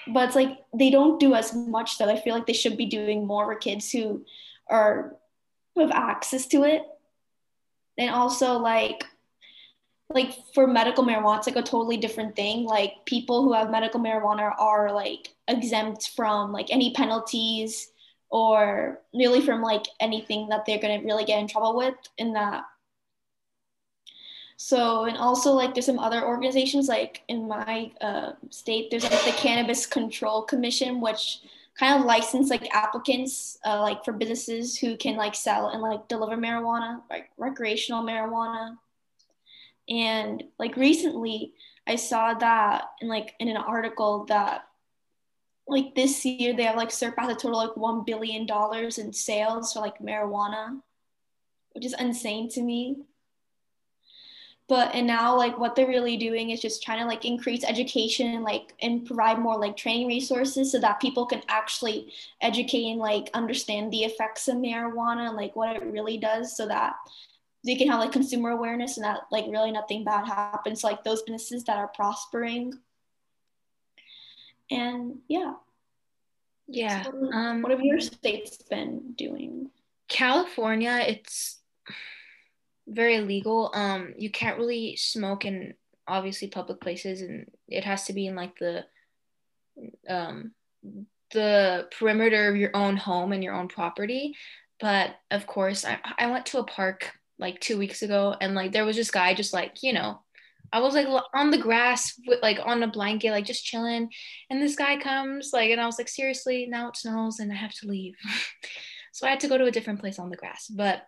but 0.08 0.26
it's 0.26 0.36
like 0.36 0.58
they 0.74 0.90
don't 0.90 1.20
do 1.20 1.34
as 1.34 1.54
much 1.54 1.98
that 1.98 2.08
i 2.08 2.16
feel 2.16 2.34
like 2.34 2.46
they 2.46 2.52
should 2.52 2.76
be 2.76 2.86
doing 2.86 3.26
more 3.26 3.46
for 3.46 3.54
kids 3.54 3.90
who 3.92 4.24
are 4.68 5.16
who 5.74 5.82
have 5.82 5.90
access 5.90 6.46
to 6.48 6.64
it. 6.64 6.82
And 7.98 8.10
also 8.10 8.58
like 8.58 9.04
like 10.14 10.34
for 10.54 10.66
medical 10.66 11.04
marijuana 11.04 11.38
it's 11.38 11.46
like 11.46 11.56
a 11.56 11.62
totally 11.62 11.96
different 11.96 12.36
thing. 12.36 12.64
Like 12.64 13.04
people 13.04 13.42
who 13.42 13.52
have 13.52 13.70
medical 13.70 14.00
marijuana 14.00 14.54
are 14.58 14.92
like 14.92 15.34
exempt 15.48 16.10
from 16.14 16.52
like 16.52 16.70
any 16.70 16.92
penalties 16.94 17.90
or 18.30 19.00
really 19.14 19.40
from 19.42 19.62
like 19.62 19.84
anything 20.00 20.48
that 20.48 20.64
they're 20.66 20.78
going 20.78 21.00
to 21.00 21.06
really 21.06 21.24
get 21.24 21.38
in 21.38 21.48
trouble 21.48 21.76
with 21.76 21.94
in 22.18 22.32
that. 22.32 22.64
So 24.56 25.04
and 25.04 25.16
also 25.16 25.52
like 25.52 25.74
there's 25.74 25.86
some 25.86 25.98
other 25.98 26.24
organizations 26.24 26.88
like 26.88 27.22
in 27.28 27.48
my 27.48 27.90
uh, 28.00 28.32
state 28.50 28.90
there's 28.90 29.02
like 29.02 29.24
the 29.24 29.32
cannabis 29.32 29.86
control 29.86 30.42
commission 30.42 31.00
which 31.00 31.40
kind 31.78 31.98
of 31.98 32.06
license 32.06 32.48
like 32.48 32.72
applicants 32.72 33.58
uh, 33.64 33.80
like 33.80 34.04
for 34.04 34.12
businesses 34.12 34.78
who 34.78 34.96
can 34.96 35.16
like 35.16 35.34
sell 35.34 35.70
and 35.70 35.82
like 35.82 36.06
deliver 36.06 36.36
marijuana 36.36 37.00
like 37.10 37.30
recreational 37.38 38.04
marijuana 38.04 38.76
and 40.00 40.42
like 40.58 40.76
recently 40.76 41.52
i 41.86 41.96
saw 41.96 42.34
that 42.34 42.84
in 43.00 43.08
like 43.08 43.34
in 43.38 43.48
an 43.48 43.56
article 43.56 44.24
that 44.26 44.62
like 45.68 45.94
this 45.94 46.24
year 46.24 46.54
they 46.54 46.64
have 46.64 46.76
like 46.76 46.90
surpassed 46.90 47.30
a 47.30 47.34
total 47.34 47.58
like 47.58 47.76
one 47.76 48.04
billion 48.04 48.46
dollars 48.46 48.98
in 48.98 49.12
sales 49.12 49.72
for 49.72 49.80
like 49.80 49.98
marijuana 50.00 50.80
which 51.74 51.84
is 51.84 51.94
insane 51.98 52.48
to 52.50 52.62
me. 52.62 52.96
But 54.68 54.94
and 54.94 55.06
now 55.06 55.36
like 55.36 55.58
what 55.58 55.74
they're 55.74 55.88
really 55.88 56.16
doing 56.16 56.50
is 56.50 56.60
just 56.60 56.82
trying 56.82 57.00
to 57.00 57.04
like 57.04 57.24
increase 57.24 57.64
education 57.64 58.34
and 58.34 58.44
like 58.44 58.72
and 58.80 59.04
provide 59.04 59.38
more 59.38 59.58
like 59.58 59.76
training 59.76 60.06
resources 60.06 60.72
so 60.72 60.78
that 60.78 61.00
people 61.00 61.26
can 61.26 61.42
actually 61.48 62.12
educate 62.40 62.90
and 62.90 63.00
like 63.00 63.28
understand 63.34 63.92
the 63.92 64.04
effects 64.04 64.48
of 64.48 64.56
marijuana 64.56 65.28
and 65.28 65.36
like 65.36 65.54
what 65.56 65.76
it 65.76 65.82
really 65.84 66.16
does 66.16 66.56
so 66.56 66.66
that 66.66 66.94
they 67.64 67.76
can 67.76 67.88
have 67.88 68.00
like 68.00 68.12
consumer 68.12 68.50
awareness 68.50 68.96
and 68.96 69.04
that 69.04 69.20
like 69.30 69.46
really 69.48 69.70
nothing 69.70 70.04
bad 70.04 70.26
happens 70.26 70.82
like 70.82 71.04
those 71.04 71.22
businesses 71.22 71.64
that 71.64 71.76
are 71.76 71.88
prospering 71.88 72.72
and 74.70 75.18
yeah 75.28 75.54
Yeah. 76.66 77.02
So, 77.02 77.32
Um, 77.32 77.62
what 77.62 77.70
have 77.70 77.80
your 77.80 78.00
states 78.00 78.56
been 78.70 79.12
doing 79.16 79.70
California, 80.08 81.04
it's 81.06 81.60
very 82.86 83.20
legal. 83.20 83.70
Um, 83.74 84.14
you 84.18 84.30
can't 84.30 84.58
really 84.58 84.96
smoke 84.96 85.44
in 85.44 85.74
obviously 86.06 86.48
public 86.48 86.80
places, 86.80 87.22
and 87.22 87.50
it 87.68 87.84
has 87.84 88.04
to 88.06 88.12
be 88.12 88.26
in 88.26 88.34
like 88.34 88.58
the 88.58 88.84
um 90.08 90.52
the 91.30 91.88
perimeter 91.98 92.48
of 92.48 92.56
your 92.56 92.70
own 92.74 92.96
home 92.96 93.32
and 93.32 93.42
your 93.42 93.54
own 93.54 93.68
property. 93.68 94.34
But 94.80 95.16
of 95.30 95.46
course, 95.46 95.84
I 95.84 95.98
I 96.18 96.26
went 96.26 96.46
to 96.46 96.58
a 96.58 96.64
park 96.64 97.12
like 97.42 97.60
two 97.60 97.76
weeks 97.76 98.02
ago, 98.02 98.34
and 98.40 98.54
like 98.54 98.72
there 98.72 98.86
was 98.86 98.96
this 98.96 99.10
guy 99.10 99.34
just 99.34 99.52
like 99.52 99.82
you 99.82 99.92
know. 99.92 100.22
I 100.74 100.80
was 100.80 100.94
like 100.94 101.06
on 101.34 101.50
the 101.50 101.58
grass 101.58 102.18
with 102.26 102.40
like 102.40 102.58
on 102.64 102.82
a 102.82 102.86
blanket, 102.86 103.30
like 103.30 103.44
just 103.44 103.62
chilling. 103.62 104.08
And 104.48 104.62
this 104.62 104.74
guy 104.74 104.96
comes, 104.96 105.50
like, 105.52 105.70
and 105.70 105.78
I 105.78 105.84
was 105.84 105.98
like, 105.98 106.08
seriously, 106.08 106.66
now 106.66 106.88
it 106.88 106.96
snows 106.96 107.40
and 107.40 107.52
I 107.52 107.56
have 107.56 107.74
to 107.80 107.86
leave. 107.86 108.14
so 109.12 109.26
I 109.26 109.30
had 109.30 109.40
to 109.40 109.48
go 109.48 109.58
to 109.58 109.66
a 109.66 109.70
different 109.70 110.00
place 110.00 110.18
on 110.18 110.30
the 110.30 110.36
grass. 110.38 110.68
But 110.68 111.02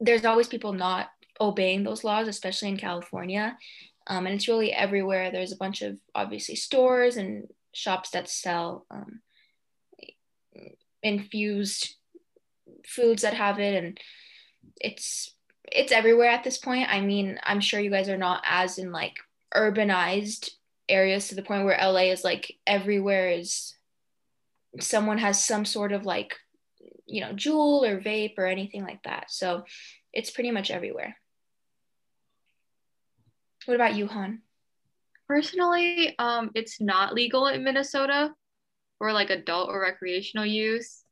there's 0.00 0.24
always 0.24 0.48
people 0.48 0.72
not 0.72 1.10
obeying 1.40 1.84
those 1.84 2.04
laws, 2.04 2.26
especially 2.26 2.68
in 2.68 2.76
California. 2.76 3.56
Um, 4.06 4.26
and 4.26 4.34
it's 4.34 4.48
really 4.48 4.72
everywhere. 4.72 5.30
There's 5.30 5.52
a 5.52 5.56
bunch 5.56 5.82
of 5.82 5.98
obviously 6.14 6.56
stores 6.56 7.16
and 7.16 7.48
shops 7.72 8.10
that 8.10 8.28
sell 8.28 8.86
um, 8.90 9.20
infused 11.02 11.94
foods 12.86 13.22
that 13.22 13.34
have 13.34 13.58
it, 13.58 13.82
and 13.82 14.00
it's 14.80 15.34
it's 15.70 15.92
everywhere 15.92 16.30
at 16.30 16.44
this 16.44 16.58
point. 16.58 16.88
I 16.90 17.00
mean, 17.00 17.38
I'm 17.42 17.60
sure 17.60 17.80
you 17.80 17.90
guys 17.90 18.08
are 18.08 18.16
not 18.16 18.42
as 18.48 18.78
in 18.78 18.92
like 18.92 19.16
urbanized 19.54 20.50
areas 20.88 21.28
to 21.28 21.34
the 21.34 21.42
point 21.42 21.64
where 21.64 21.78
LA 21.80 22.12
is 22.12 22.22
like 22.22 22.56
everywhere 22.66 23.30
is 23.30 23.74
someone 24.80 25.18
has 25.18 25.44
some 25.44 25.64
sort 25.64 25.92
of 25.92 26.04
like 26.04 26.36
you 27.06 27.20
know 27.20 27.32
Juul 27.32 27.88
or 27.88 28.00
vape 28.00 28.34
or 28.38 28.46
anything 28.46 28.84
like 28.84 29.02
that. 29.04 29.30
So 29.30 29.64
it's 30.12 30.30
pretty 30.30 30.50
much 30.50 30.70
everywhere. 30.70 31.16
What 33.66 33.74
about 33.74 33.96
you, 33.96 34.06
Han? 34.06 34.42
Personally, 35.26 36.14
um, 36.18 36.52
it's 36.54 36.80
not 36.80 37.14
legal 37.14 37.48
in 37.48 37.64
Minnesota 37.64 38.32
for 38.98 39.12
like 39.12 39.30
adult 39.30 39.68
or 39.68 39.80
recreational 39.80 40.46
use. 40.46 41.02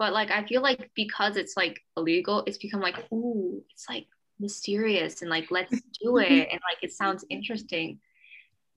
But 0.00 0.14
like 0.14 0.30
I 0.30 0.46
feel 0.46 0.62
like 0.62 0.90
because 0.94 1.36
it's 1.36 1.58
like 1.58 1.78
illegal, 1.94 2.42
it's 2.46 2.56
become 2.56 2.80
like, 2.80 2.96
ooh, 3.12 3.62
it's 3.70 3.84
like 3.86 4.06
mysterious 4.38 5.20
and 5.20 5.30
like 5.30 5.50
let's 5.50 5.78
do 6.02 6.16
it. 6.30 6.48
And 6.50 6.60
like 6.68 6.82
it 6.82 6.92
sounds 6.92 7.22
interesting. 7.28 8.00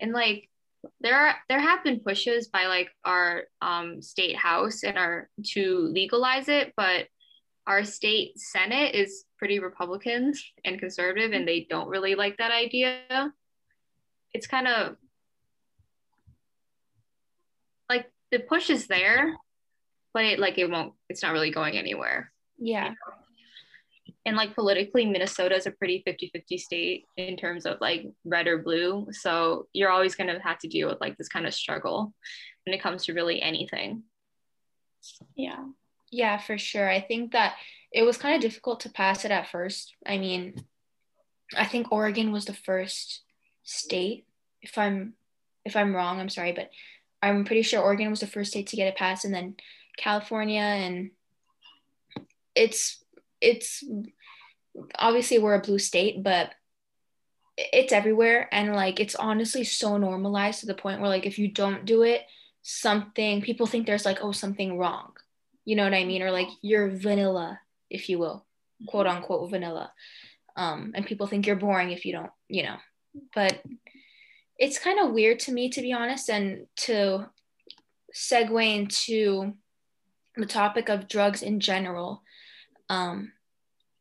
And 0.01 0.11
like 0.11 0.49
there 0.99 1.15
are 1.17 1.35
there 1.47 1.61
have 1.61 1.81
been 1.81 2.01
pushes 2.01 2.49
by 2.49 2.65
like 2.65 2.89
our 3.05 3.43
um 3.61 4.01
state 4.01 4.35
house 4.35 4.83
and 4.83 4.97
our 4.97 5.29
to 5.53 5.89
legalize 5.93 6.49
it, 6.49 6.73
but 6.75 7.07
our 7.65 7.85
state 7.85 8.37
senate 8.37 8.93
is 8.93 9.23
pretty 9.39 9.59
republican 9.59 10.33
and 10.65 10.79
conservative 10.79 11.31
and 11.31 11.47
they 11.47 11.65
don't 11.69 11.87
really 11.87 12.13
like 12.13 12.35
that 12.35 12.51
idea 12.51 12.99
it's 14.33 14.47
kind 14.47 14.67
of 14.67 14.97
like 17.89 18.11
the 18.31 18.39
push 18.39 18.69
is 18.69 18.87
there 18.87 19.33
but 20.13 20.23
it 20.25 20.39
like 20.39 20.57
it 20.57 20.69
won't 20.69 20.93
it's 21.09 21.23
not 21.23 21.33
really 21.33 21.51
going 21.51 21.77
anywhere 21.77 22.31
Yeah. 22.57 22.93
and 24.25 24.35
like 24.37 24.55
politically 24.55 25.05
minnesota 25.05 25.55
is 25.55 25.67
a 25.67 25.71
pretty 25.71 26.03
50-50 26.07 26.59
state 26.59 27.05
in 27.17 27.35
terms 27.37 27.65
of 27.65 27.79
like 27.81 28.05
red 28.25 28.47
or 28.47 28.57
blue 28.59 29.07
so 29.11 29.67
you're 29.73 29.89
always 29.91 30.15
going 30.15 30.27
to 30.33 30.39
have 30.39 30.59
to 30.59 30.67
deal 30.67 30.87
with 30.89 31.01
like 31.01 31.17
this 31.17 31.29
kind 31.29 31.45
of 31.45 31.53
struggle 31.53 32.13
when 32.65 32.73
it 32.73 32.81
comes 32.81 33.05
to 33.05 33.13
really 33.13 33.41
anything 33.41 34.03
yeah 35.35 35.63
Yeah, 36.11 36.37
for 36.37 36.57
sure. 36.59 36.87
I 36.87 37.01
think 37.01 37.31
that 37.31 37.55
it 37.91 38.03
was 38.05 38.17
kind 38.21 38.35
of 38.35 38.41
difficult 38.41 38.81
to 38.81 38.89
pass 38.93 39.25
it 39.25 39.31
at 39.31 39.49
first. 39.49 39.95
I 40.05 40.17
mean, 40.19 40.53
I 41.57 41.65
think 41.65 41.91
Oregon 41.91 42.31
was 42.31 42.45
the 42.45 42.53
first 42.53 43.23
state. 43.63 44.25
If 44.61 44.77
I'm 44.77 45.15
if 45.65 45.75
I'm 45.75 45.95
wrong, 45.95 46.19
I'm 46.19 46.29
sorry, 46.29 46.53
but 46.53 46.69
I'm 47.25 47.45
pretty 47.45 47.63
sure 47.63 47.81
Oregon 47.81 48.11
was 48.11 48.19
the 48.21 48.27
first 48.35 48.51
state 48.51 48.67
to 48.67 48.75
get 48.77 48.87
it 48.87 48.95
passed, 48.95 49.25
and 49.25 49.33
then 49.33 49.55
California, 49.97 50.61
and 50.61 51.11
it's 52.55 53.03
it's 53.41 53.83
obviously 54.97 55.39
we're 55.39 55.55
a 55.55 55.61
blue 55.61 55.79
state, 55.79 56.23
but 56.23 56.51
it's 57.57 57.93
everywhere, 57.93 58.49
and 58.51 58.75
like 58.75 58.99
it's 58.99 59.15
honestly 59.15 59.63
so 59.63 59.97
normalized 59.97 60.61
to 60.61 60.65
the 60.65 60.73
point 60.73 60.99
where 60.99 61.09
like 61.09 61.25
if 61.25 61.37
you 61.37 61.47
don't 61.47 61.85
do 61.85 62.03
it, 62.03 62.21
something 62.61 63.41
people 63.41 63.67
think 63.67 63.85
there's 63.85 64.05
like 64.05 64.19
oh 64.21 64.31
something 64.31 64.77
wrong, 64.77 65.13
you 65.65 65.75
know 65.75 65.83
what 65.83 65.93
I 65.93 66.05
mean, 66.05 66.21
or 66.21 66.31
like 66.31 66.49
you're 66.61 66.89
vanilla, 66.89 67.59
if 67.89 68.09
you 68.09 68.19
will, 68.19 68.45
quote 68.87 69.07
unquote 69.07 69.49
vanilla, 69.49 69.91
um, 70.55 70.93
and 70.95 71.05
people 71.05 71.27
think 71.27 71.45
you're 71.45 71.55
boring 71.55 71.91
if 71.91 72.05
you 72.05 72.13
don't, 72.13 72.31
you 72.47 72.63
know, 72.63 72.77
but 73.35 73.61
it's 74.57 74.79
kind 74.79 74.99
of 74.99 75.13
weird 75.13 75.39
to 75.39 75.51
me 75.51 75.69
to 75.69 75.81
be 75.81 75.93
honest 75.93 76.29
and 76.29 76.67
to 76.75 77.27
segue 78.13 78.77
into 78.77 79.53
the 80.35 80.45
topic 80.45 80.89
of 80.89 81.07
drugs 81.07 81.41
in 81.41 81.59
general 81.59 82.23
um, 82.89 83.31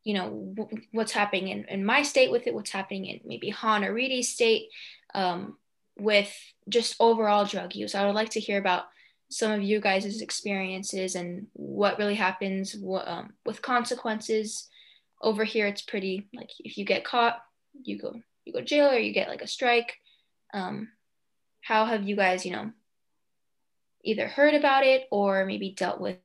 you 0.05 0.15
know 0.15 0.55
w- 0.57 0.83
what's 0.93 1.12
happening 1.12 1.49
in, 1.49 1.65
in 1.67 1.85
my 1.85 2.03
state 2.03 2.31
with 2.31 2.47
it 2.47 2.55
what's 2.55 2.71
happening 2.71 3.07
in 3.07 3.21
maybe 3.25 3.51
Han 3.51 3.85
or 3.85 3.93
Reedy's 3.93 4.31
state 4.31 4.69
um, 5.15 5.57
with 5.99 6.35
just 6.69 6.97
overall 7.01 7.45
drug 7.45 7.75
use. 7.75 7.95
I 7.95 8.07
would 8.07 8.15
like 8.15 8.31
to 8.31 8.41
hear 8.41 8.59
about 8.59 8.85
some 9.31 9.51
of 9.51 9.62
you 9.62 9.81
guys' 9.81 10.21
experiences 10.21 11.15
and 11.15 11.47
what 11.55 11.99
really 11.99 12.15
happens 12.15 12.75
what, 12.75 13.07
um, 13.09 13.33
with 13.45 13.62
consequences. 13.62 14.69
Over 15.21 15.45
here 15.45 15.67
it's 15.67 15.83
pretty 15.83 16.29
like 16.35 16.51
if 16.61 16.77
you 16.77 16.85
get 16.85 17.05
caught 17.05 17.43
you 17.85 17.99
go 17.99 18.21
you 18.45 18.53
go 18.53 18.61
jail 18.61 18.91
or 18.91 18.99
you 18.99 19.12
get 19.12 19.29
like 19.29 19.43
a 19.43 19.47
strike 19.47 19.99
um, 20.53 20.89
how 21.62 21.85
have 21.85 22.03
you 22.03 22.17
guys, 22.17 22.45
you 22.45 22.53
know, 22.53 22.73
either 24.04 24.26
heard 24.26 24.54
about 24.54 24.85
it 24.85 25.06
or 25.11 25.44
maybe 25.44 25.71
dealt 25.71 26.00
with 26.00 26.18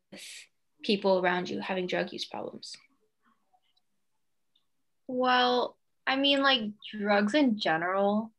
people 0.84 1.20
around 1.20 1.50
you 1.50 1.60
having 1.60 1.88
drug 1.88 2.12
use 2.12 2.26
problems? 2.26 2.76
Well, 5.08 5.78
I 6.06 6.16
mean, 6.16 6.42
like 6.42 6.62
drugs 6.98 7.34
in 7.34 7.60
general. 7.60 8.32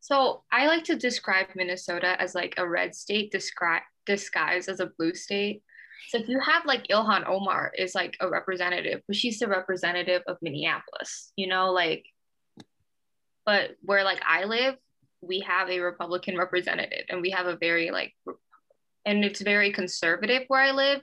So 0.00 0.42
I 0.52 0.66
like 0.66 0.84
to 0.84 0.96
describe 0.96 1.48
Minnesota 1.54 2.20
as 2.20 2.34
like 2.34 2.54
a 2.58 2.68
red 2.68 2.94
state 2.94 3.32
descri- 3.32 3.80
disguised 4.04 4.68
as 4.68 4.80
a 4.80 4.90
blue 4.98 5.14
state. 5.14 5.62
So 6.08 6.18
if 6.18 6.28
you 6.28 6.38
have 6.38 6.64
like 6.64 6.86
Ilhan 6.88 7.26
Omar 7.26 7.72
is 7.76 7.94
like 7.94 8.16
a 8.20 8.28
representative, 8.28 9.02
but 9.06 9.16
she's 9.16 9.40
the 9.40 9.48
representative 9.48 10.22
of 10.28 10.38
Minneapolis, 10.40 11.32
you 11.36 11.48
know, 11.48 11.72
like, 11.72 12.06
but 13.44 13.70
where 13.82 14.04
like 14.04 14.20
I 14.26 14.44
live, 14.44 14.76
we 15.20 15.40
have 15.40 15.68
a 15.68 15.80
Republican 15.80 16.36
representative 16.36 17.06
and 17.08 17.20
we 17.20 17.30
have 17.30 17.46
a 17.46 17.56
very 17.56 17.90
like 17.90 18.14
and 19.06 19.24
it's 19.24 19.40
very 19.40 19.72
conservative 19.72 20.42
where 20.48 20.60
I 20.60 20.72
live. 20.72 21.00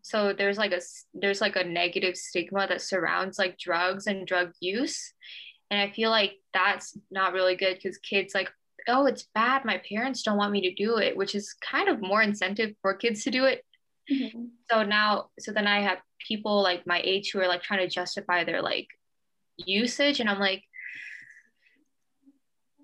So 0.00 0.32
there's 0.32 0.58
like 0.58 0.72
a 0.72 0.80
there's 1.14 1.40
like 1.40 1.54
a 1.54 1.62
negative 1.62 2.16
stigma 2.16 2.66
that 2.66 2.80
surrounds 2.80 3.38
like 3.38 3.58
drugs 3.58 4.06
and 4.08 4.26
drug 4.26 4.52
use. 4.58 5.12
And 5.70 5.80
I 5.80 5.92
feel 5.92 6.10
like 6.10 6.32
that's 6.52 6.98
not 7.10 7.34
really 7.34 7.54
good 7.54 7.74
because 7.74 7.98
kids 7.98 8.34
like, 8.34 8.50
oh, 8.88 9.06
it's 9.06 9.28
bad. 9.34 9.64
My 9.64 9.80
parents 9.88 10.22
don't 10.22 10.36
want 10.36 10.52
me 10.52 10.62
to 10.62 10.74
do 10.74 10.96
it, 10.96 11.16
which 11.16 11.34
is 11.34 11.54
kind 11.54 11.88
of 11.88 12.02
more 12.02 12.20
incentive 12.20 12.74
for 12.82 12.94
kids 12.94 13.22
to 13.24 13.30
do 13.30 13.44
it. 13.44 13.64
Mm-hmm. 14.10 14.46
So 14.70 14.82
now, 14.82 15.30
so 15.38 15.52
then 15.52 15.66
I 15.66 15.80
have 15.80 15.98
people 16.26 16.62
like 16.62 16.86
my 16.86 17.00
age 17.04 17.30
who 17.30 17.40
are 17.40 17.48
like 17.48 17.62
trying 17.62 17.80
to 17.80 17.94
justify 17.94 18.44
their 18.44 18.60
like 18.60 18.88
usage. 19.56 20.20
And 20.20 20.28
I'm 20.28 20.40
like, 20.40 20.64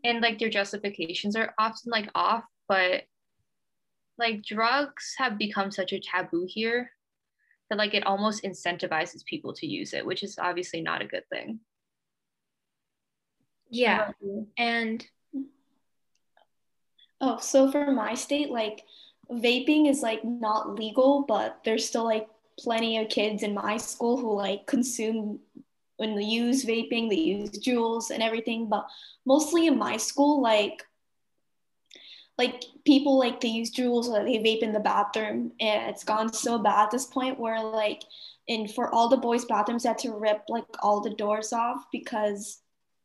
and 0.04 0.20
like 0.20 0.38
their 0.38 0.48
justifications 0.48 1.34
are 1.34 1.52
often 1.58 1.90
like 1.90 2.08
off 2.14 2.44
but 2.68 3.04
like 4.18 4.44
drugs 4.44 5.14
have 5.18 5.38
become 5.38 5.70
such 5.70 5.92
a 5.92 6.00
taboo 6.00 6.46
here 6.48 6.90
that 7.70 7.78
like 7.78 7.94
it 7.94 8.06
almost 8.06 8.42
incentivizes 8.44 9.24
people 9.24 9.52
to 9.52 9.66
use 9.66 9.92
it 9.92 10.04
which 10.04 10.22
is 10.22 10.38
obviously 10.38 10.80
not 10.80 11.02
a 11.02 11.06
good 11.06 11.28
thing 11.30 11.60
yeah 13.70 14.10
and 14.56 15.06
oh 17.20 17.38
so 17.38 17.70
for 17.70 17.90
my 17.90 18.14
state 18.14 18.50
like 18.50 18.82
vaping 19.30 19.88
is 19.88 20.02
like 20.02 20.24
not 20.24 20.74
legal 20.74 21.24
but 21.28 21.58
there's 21.64 21.86
still 21.86 22.04
like 22.04 22.26
plenty 22.58 22.98
of 22.98 23.08
kids 23.08 23.42
in 23.42 23.54
my 23.54 23.76
school 23.76 24.16
who 24.16 24.34
like 24.34 24.66
consume 24.66 25.38
when 25.98 26.14
they 26.14 26.22
use 26.22 26.64
vaping, 26.64 27.10
they 27.10 27.16
use 27.16 27.50
Juuls 27.50 28.10
and 28.10 28.22
everything. 28.22 28.68
But 28.68 28.86
mostly 29.26 29.66
in 29.66 29.76
my 29.76 29.96
school, 29.96 30.40
like 30.40 30.84
like 32.38 32.64
people 32.86 33.18
like 33.18 33.40
they 33.40 33.48
use 33.48 33.74
Juuls 33.74 34.06
or 34.06 34.24
they 34.24 34.38
vape 34.38 34.62
in 34.62 34.72
the 34.72 34.80
bathroom. 34.80 35.52
And 35.60 35.90
it's 35.90 36.04
gone 36.04 36.32
so 36.32 36.58
bad 36.58 36.84
at 36.84 36.90
this 36.90 37.06
point 37.06 37.38
where 37.38 37.62
like 37.62 38.02
and 38.48 38.72
for 38.72 38.94
all 38.94 39.08
the 39.08 39.16
boys' 39.16 39.44
bathrooms 39.44 39.84
had 39.84 39.98
to 39.98 40.12
rip 40.12 40.42
like 40.48 40.64
all 40.80 41.00
the 41.00 41.14
doors 41.14 41.52
off 41.52 41.84
because 41.92 42.60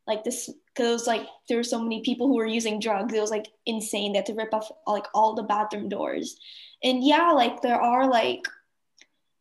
like 0.06 0.22
this 0.24 0.50
because 0.74 1.06
like 1.06 1.26
there 1.48 1.56
were 1.56 1.64
so 1.64 1.82
many 1.82 2.02
people 2.02 2.28
who 2.28 2.36
were 2.36 2.46
using 2.46 2.78
drugs. 2.80 3.12
It 3.12 3.20
was 3.20 3.30
like 3.30 3.48
insane. 3.66 4.12
They 4.12 4.18
had 4.18 4.26
to 4.26 4.34
rip 4.34 4.54
off 4.54 4.70
like 4.86 5.06
all 5.14 5.34
the 5.34 5.42
bathroom 5.42 5.88
doors. 5.88 6.36
And 6.82 7.04
yeah, 7.04 7.30
like 7.30 7.60
there 7.60 7.80
are 7.80 8.08
like 8.08 8.46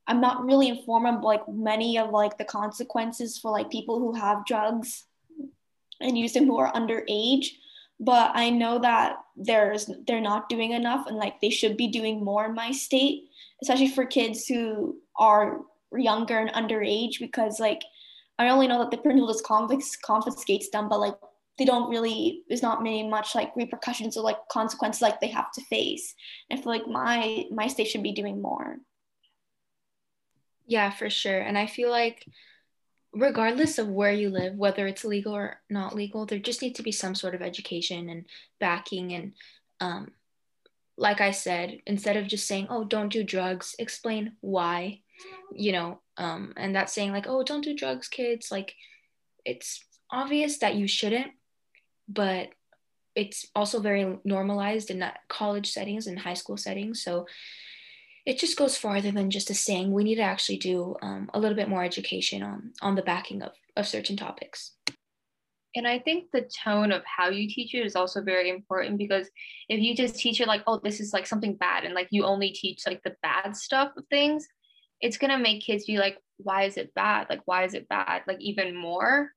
I'm 0.08 0.20
not 0.20 0.44
really 0.44 0.70
informed 0.70 1.08
on 1.08 1.22
like 1.22 1.48
many 1.48 1.98
of 1.98 2.10
like 2.10 2.38
the 2.38 2.46
consequences 2.46 3.38
for 3.38 3.52
like 3.52 3.70
people 3.70 4.00
who 4.00 4.14
have 4.14 4.46
drugs 4.46 5.06
and 6.02 6.18
use 6.18 6.34
them 6.34 6.46
who 6.46 6.58
are 6.58 6.74
underage. 6.74 7.48
But 8.00 8.32
I 8.34 8.50
know 8.50 8.80
that 8.80 9.18
there's 9.36 9.90
they're 10.08 10.22
not 10.22 10.50
doing 10.50 10.72
enough 10.72 11.08
and 11.08 11.18
like 11.18 11.40
they 11.42 11.50
should 11.50 11.78
be 11.78 11.88
doing 11.88 12.24
more 12.24 12.46
in 12.46 12.54
my 12.54 12.72
state, 12.72 13.30
especially 13.62 13.90
for 13.90 14.06
kids 14.06 14.46
who 14.46 14.98
are 15.18 15.62
younger 15.96 16.38
and 16.38 16.50
underage 16.52 17.20
because 17.20 17.60
like 17.60 17.82
I 18.40 18.50
only 18.50 18.68
know 18.68 18.80
that 18.80 18.92
the 18.92 18.98
principal 18.98 19.32
just 19.32 19.46
confis- 19.46 20.02
confiscates 20.04 20.70
them, 20.72 20.90
but 20.90 21.00
like 21.00 21.16
they 21.58 21.66
don't 21.66 21.90
really 21.90 22.44
there's 22.48 22.64
not 22.64 22.84
many 22.84 23.08
much 23.08 23.36
like 23.36 23.56
repercussions 23.56 24.18
or 24.18 24.24
like 24.24 24.38
consequences 24.52 25.02
like 25.02 25.22
they 25.22 25.28
have 25.28 25.52
to 25.54 25.62
face. 25.62 26.16
I 26.52 26.56
feel 26.56 26.66
like 26.66 26.88
my 26.88 27.46
my 27.52 27.68
state 27.68 27.88
should 27.88 28.04
be 28.04 28.12
doing 28.12 28.42
more. 28.42 28.78
Yeah, 30.66 30.92
for 30.92 31.10
sure. 31.10 31.40
And 31.40 31.58
I 31.58 31.68
feel 31.68 31.90
like 31.90 32.26
regardless 33.14 33.78
of 33.78 33.88
where 33.88 34.12
you 34.12 34.30
live, 34.30 34.56
whether 34.56 34.88
it's 34.88 35.06
legal 35.06 35.36
or 35.36 35.62
not 35.70 35.96
legal, 35.96 36.26
there 36.26 36.40
just 36.40 36.62
needs 36.62 36.78
to 36.78 36.84
be 36.84 36.92
some 36.92 37.16
sort 37.16 37.36
of 37.36 37.42
education 37.42 38.10
and 38.10 38.26
backing. 38.60 39.14
And 39.14 39.34
um, 39.80 40.12
like 40.98 41.22
I 41.22 41.32
said, 41.32 41.80
instead 41.86 42.18
of 42.18 42.28
just 42.28 42.48
saying, 42.48 42.68
oh, 42.70 42.84
don't 42.84 43.12
do 43.12 43.24
drugs, 43.24 43.76
explain 43.78 44.34
why, 44.42 45.02
you 45.54 45.72
know, 45.72 46.00
um, 46.18 46.54
and 46.58 46.76
that's 46.76 46.94
saying 46.94 47.12
like, 47.12 47.28
oh, 47.28 47.44
don't 47.44 47.64
do 47.64 47.76
drugs, 47.76 48.08
kids. 48.08 48.52
Like 48.52 48.74
it's 49.46 49.84
obvious 50.12 50.58
that 50.60 50.76
you 50.76 50.88
shouldn't, 50.88 51.32
but 52.08 52.50
it's 53.16 53.46
also 53.56 53.80
very 53.80 54.18
normalized 54.24 54.90
in 54.90 55.04
college 55.28 55.72
settings 55.72 56.08
and 56.08 56.18
high 56.18 56.34
school 56.34 56.58
settings. 56.58 57.04
So 57.04 57.28
it 58.26 58.40
just 58.40 58.58
goes 58.58 58.78
farther 58.78 59.12
than 59.12 59.30
just 59.30 59.50
a 59.50 59.54
saying. 59.54 59.92
We 59.92 60.04
need 60.04 60.16
to 60.16 60.22
actually 60.22 60.58
do 60.58 60.96
um, 61.02 61.30
a 61.34 61.40
little 61.40 61.56
bit 61.56 61.70
more 61.70 61.84
education 61.84 62.42
on 62.42 62.72
on 62.82 62.96
the 62.96 63.02
backing 63.02 63.42
of 63.42 63.52
of 63.76 63.88
certain 63.88 64.16
topics. 64.16 64.72
And 65.76 65.88
I 65.88 66.00
think 66.00 66.26
the 66.32 66.48
tone 66.64 66.92
of 66.92 67.02
how 67.04 67.30
you 67.30 67.50
teach 67.50 67.74
it 67.74 67.84
is 67.86 67.96
also 67.96 68.22
very 68.22 68.50
important 68.50 69.00
because 69.00 69.28
if 69.70 69.80
you 69.80 69.96
just 69.96 70.16
teach 70.16 70.40
it 70.40 70.48
like, 70.48 70.62
oh, 70.68 70.80
this 70.84 71.00
is 71.00 71.14
like 71.14 71.26
something 71.26 71.56
bad, 71.56 71.84
and 71.84 71.94
like 71.94 72.08
you 72.12 72.24
only 72.24 72.52
teach 72.52 72.84
like 72.86 73.02
the 73.04 73.16
bad 73.22 73.56
stuff 73.56 73.92
of 73.98 74.06
things, 74.10 74.48
it's 75.02 75.18
gonna 75.18 75.40
make 75.40 75.64
kids 75.64 75.86
be 75.86 75.98
like, 75.98 76.18
why 76.38 76.64
is 76.64 76.78
it 76.78 76.94
bad? 76.94 77.28
Like, 77.30 77.42
why 77.46 77.66
is 77.66 77.74
it 77.74 77.90
bad? 77.90 78.22
Like 78.28 78.40
even 78.40 78.76
more. 78.76 79.32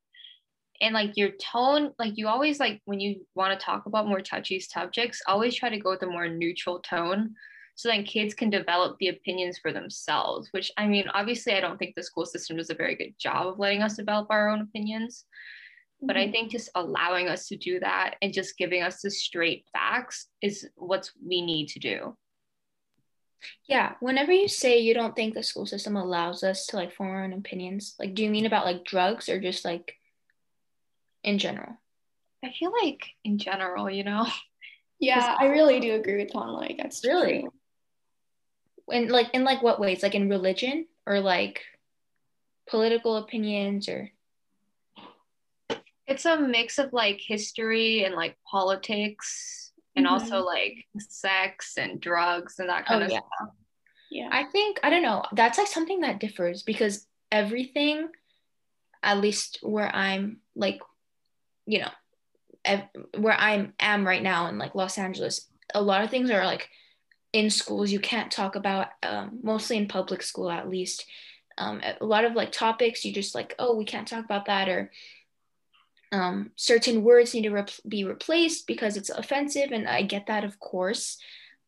And 0.83 0.93
like 0.93 1.17
your 1.17 1.31
tone, 1.41 1.93
like 1.99 2.19
you 2.19 2.29
always 2.29 2.61
like 2.61 2.83
when 2.85 3.01
you 3.01 3.25
want 3.35 3.59
to 3.59 3.65
talk 3.65 3.87
about 3.87 4.07
more 4.07 4.21
touchy 4.21 4.61
subjects, 4.61 5.23
always 5.27 5.57
try 5.57 5.71
to 5.71 5.79
go 5.79 5.91
with 5.91 6.03
a 6.03 6.07
more 6.07 6.29
neutral 6.29 6.81
tone 6.81 7.35
so 7.77 7.91
then 7.91 8.05
kids 8.05 8.33
can 8.33 8.49
develop 8.49 8.97
the 8.99 9.09
opinions 9.09 9.59
for 9.59 9.73
themselves 9.73 10.49
which 10.53 10.73
i 10.77 10.87
mean 10.87 11.07
obviously 11.15 11.53
i 11.53 11.61
don't 11.61 11.79
think 11.79 11.95
the 11.95 12.03
school 12.03 12.27
system 12.27 12.57
does 12.57 12.71
a 12.71 12.75
very 12.75 12.97
good 12.97 13.15
job 13.19 13.47
of 13.47 13.59
letting 13.59 13.83
us 13.83 13.97
develop 13.97 14.27
our 14.31 14.49
own 14.49 14.63
opinions 14.63 15.25
mm-hmm. 15.97 16.07
but 16.07 16.17
i 16.17 16.23
mm-hmm. 16.23 16.33
think 16.33 16.51
just 16.51 16.71
allowing 16.75 17.29
us 17.29 17.47
to 17.47 17.57
do 17.57 17.79
that 17.79 18.17
and 18.21 18.33
just 18.33 18.59
giving 18.59 18.83
us 18.83 19.01
the 19.03 19.11
straight 19.11 19.65
facts 19.73 20.29
is 20.43 20.69
what 20.75 21.09
we 21.25 21.43
need 21.43 21.69
to 21.69 21.79
do 21.79 22.17
yeah 23.69 23.93
whenever 24.01 24.33
you 24.33 24.49
say 24.49 24.79
you 24.79 24.95
don't 24.95 25.15
think 25.15 25.35
the 25.35 25.43
school 25.43 25.67
system 25.67 25.95
allows 25.95 26.43
us 26.43 26.67
to 26.67 26.77
like 26.77 26.93
form 26.93 27.11
our 27.11 27.25
own 27.25 27.35
opinions 27.35 27.95
like 27.99 28.15
do 28.15 28.25
you 28.25 28.31
mean 28.31 28.47
about 28.47 28.65
like 28.65 28.85
drugs 28.85 29.29
or 29.29 29.39
just 29.39 29.65
like 29.65 29.95
in 31.23 31.39
general 31.39 31.77
i 32.43 32.51
feel 32.59 32.73
like 32.83 33.03
in 33.23 33.37
general 33.37 33.91
you 33.91 34.03
know 34.03 34.27
yeah 34.99 35.37
i 35.39 35.49
really 35.49 35.79
do 35.79 35.95
agree 35.95 36.17
with 36.17 36.33
Ton. 36.33 36.55
like 36.55 36.79
that's 36.79 37.05
really 37.05 37.43
true 37.43 37.51
in 38.91 39.09
like 39.09 39.29
in 39.35 39.45
like 39.45 39.63
what 39.63 39.81
ways 39.81 40.03
like 40.03 40.15
in 40.15 40.29
religion 40.29 40.87
or 41.07 41.21
like 41.21 41.63
political 42.69 43.17
opinions 43.17 43.89
or 43.89 44.11
it's 46.07 46.25
a 46.25 46.39
mix 46.39 46.79
of 46.79 46.93
like 46.93 47.21
history 47.21 48.05
and 48.05 48.15
like 48.15 48.37
politics 48.49 49.73
and 49.97 50.07
Mhm. 50.07 50.11
also 50.11 50.45
like 50.45 50.87
sex 50.99 51.77
and 51.79 52.01
drugs 52.01 52.59
and 52.59 52.69
that 52.69 52.85
Oh 52.87 52.89
kind 52.89 53.03
of 53.05 53.11
yeah. 53.11 53.19
stuff. 53.19 53.55
Yeah. 54.11 54.29
I 54.31 54.45
think 54.45 54.79
I 54.85 54.91
don't 54.91 55.03
know. 55.03 55.25
That's 55.33 55.59
like 55.59 55.67
something 55.67 56.01
that 56.03 56.21
differs 56.21 56.63
because 56.63 57.07
everything, 57.33 58.09
at 59.03 59.19
least 59.19 59.59
where 59.63 59.93
I'm 59.95 60.41
like, 60.55 60.81
you 61.67 61.81
know, 61.81 61.91
ev- 62.65 62.89
where 63.19 63.35
I'm 63.39 63.73
am 63.81 64.07
right 64.07 64.23
now 64.23 64.47
in 64.47 64.59
like 64.59 64.77
Los 64.77 64.99
Angeles, 64.99 65.49
a 65.75 65.83
lot 65.83 66.03
of 66.05 66.11
things 66.11 66.31
are 66.31 66.45
like 66.45 66.69
in 67.37 67.51
schools 67.51 67.93
you 67.93 68.01
can't 68.01 68.33
talk 68.33 68.57
about. 68.57 68.89
Um, 69.03 69.41
mostly 69.43 69.77
in 69.77 69.89
public 69.89 70.23
school, 70.23 70.51
at 70.51 70.71
least. 70.71 71.05
Um, 71.59 71.83
a 72.01 72.05
lot 72.05 72.25
of 72.25 72.33
like 72.33 72.51
topics 72.51 73.05
you 73.05 73.13
just 73.13 73.35
like, 73.35 73.55
oh, 73.59 73.77
we 73.77 73.85
can't 73.85 74.09
talk 74.09 74.25
about 74.25 74.47
that, 74.47 74.71
or 74.71 74.91
um, 76.13 76.53
certain 76.57 77.03
words 77.03 77.35
need 77.35 77.43
to 77.43 77.51
rep- 77.51 77.85
be 77.87 78.05
replaced 78.05 78.67
because 78.67 78.97
it's 78.97 79.11
offensive, 79.11 79.71
and 79.71 79.87
I 79.87 80.01
get 80.01 80.29
that, 80.29 80.45
of 80.45 80.59
course. 80.59 81.19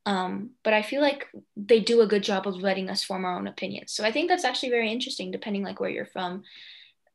Um, 0.06 0.52
but 0.64 0.72
I 0.72 0.80
feel 0.80 1.02
like 1.02 1.26
they 1.54 1.80
do 1.80 2.00
a 2.00 2.06
good 2.06 2.22
job 2.22 2.46
of 2.46 2.56
letting 2.56 2.88
us 2.88 3.04
form 3.04 3.26
our 3.26 3.36
own 3.36 3.46
opinions. 3.46 3.92
So 3.92 4.04
I 4.04 4.12
think 4.12 4.30
that's 4.30 4.46
actually 4.46 4.70
very 4.70 4.90
interesting, 4.90 5.30
depending 5.30 5.64
like 5.64 5.80
where 5.80 5.90
you're 5.90 6.06
from. 6.06 6.44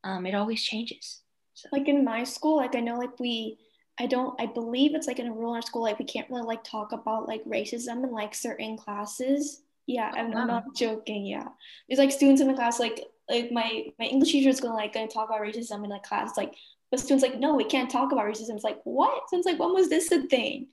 Um, 0.04 0.28
it 0.28 0.36
always 0.36 0.62
changes. 0.62 1.22
So 1.56 1.70
like 1.72 1.88
in 1.88 2.06
my 2.06 2.24
school, 2.24 2.58
like 2.58 2.76
I 2.76 2.82
know 2.82 2.98
like 3.00 3.20
we 3.20 3.58
I 4.00 4.08
don't 4.08 4.40
I 4.42 4.48
believe 4.48 4.96
it's 4.96 5.08
like 5.08 5.20
in 5.20 5.28
a 5.28 5.34
rule 5.34 5.52
in 5.52 5.58
our 5.58 5.62
school, 5.62 5.84
like 5.84 6.00
we 6.00 6.06
can't 6.06 6.30
really 6.30 6.44
like 6.44 6.64
talk 6.64 6.92
about 6.92 7.28
like 7.28 7.44
racism 7.46 8.04
in 8.04 8.12
like 8.12 8.34
certain 8.34 8.78
classes. 8.78 9.62
Yeah, 9.86 10.12
oh, 10.16 10.20
I'm, 10.20 10.26
I'm 10.28 10.34
wow. 10.34 10.46
not 10.46 10.76
joking. 10.76 11.26
Yeah. 11.26 11.48
There's 11.88 12.00
like 12.00 12.12
students 12.12 12.42
in 12.42 12.48
the 12.48 12.54
class, 12.54 12.80
like 12.80 13.04
like 13.30 13.52
my 13.52 13.86
my 14.00 14.06
English 14.06 14.32
teacher 14.32 14.50
is 14.50 14.62
gonna 14.62 14.76
like 14.76 14.94
gonna 14.94 15.08
talk 15.08 15.30
about 15.30 15.42
racism 15.42 15.84
in 15.84 15.90
like 15.90 16.04
class. 16.04 16.38
Like 16.38 16.56
but 16.94 17.00
students 17.00 17.24
like, 17.24 17.40
no, 17.40 17.56
we 17.56 17.64
can't 17.64 17.90
talk 17.90 18.12
about 18.12 18.26
racism. 18.26 18.54
It's 18.54 18.64
like, 18.64 18.80
what? 18.84 19.28
Since 19.30 19.48
like 19.48 19.58
when 19.58 19.74
was 19.74 19.90
this 19.90 20.12
a 20.12 20.22
thing? 20.28 20.68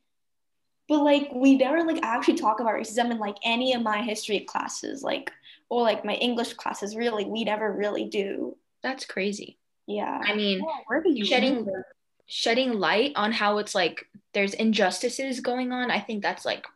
But 0.87 1.03
like 1.03 1.31
we 1.35 1.57
never 1.57 1.83
like 1.83 2.01
actually 2.03 2.35
talk 2.35 2.61
about 2.61 2.75
racism 2.75 3.11
in 3.11 3.19
like 3.19 3.37
any 3.43 3.73
of 3.73 3.83
my 3.83 4.03
history 4.03 4.41
classes, 4.41 5.03
like 5.03 5.33
or 5.71 5.83
like 5.83 6.05
my 6.05 6.15
English 6.15 6.55
classes, 6.55 6.97
really. 6.97 7.25
We 7.25 7.45
never 7.45 7.73
really 7.73 8.05
do. 8.05 8.57
that's 8.83 9.05
crazy. 9.05 9.59
Yeah. 9.87 10.21
I 10.23 10.35
mean, 10.35 10.63
you 11.07 11.25
shedding 11.25 11.67
shedding 12.27 12.75
light 12.75 13.13
on 13.17 13.33
how 13.33 13.59
it's 13.59 13.75
like 13.75 14.07
there's 14.35 14.55
injustices 14.55 15.41
going 15.41 15.73
on. 15.73 15.91
I 15.91 16.01
think 16.01 16.23
that's 16.23 16.45
like 16.45 16.67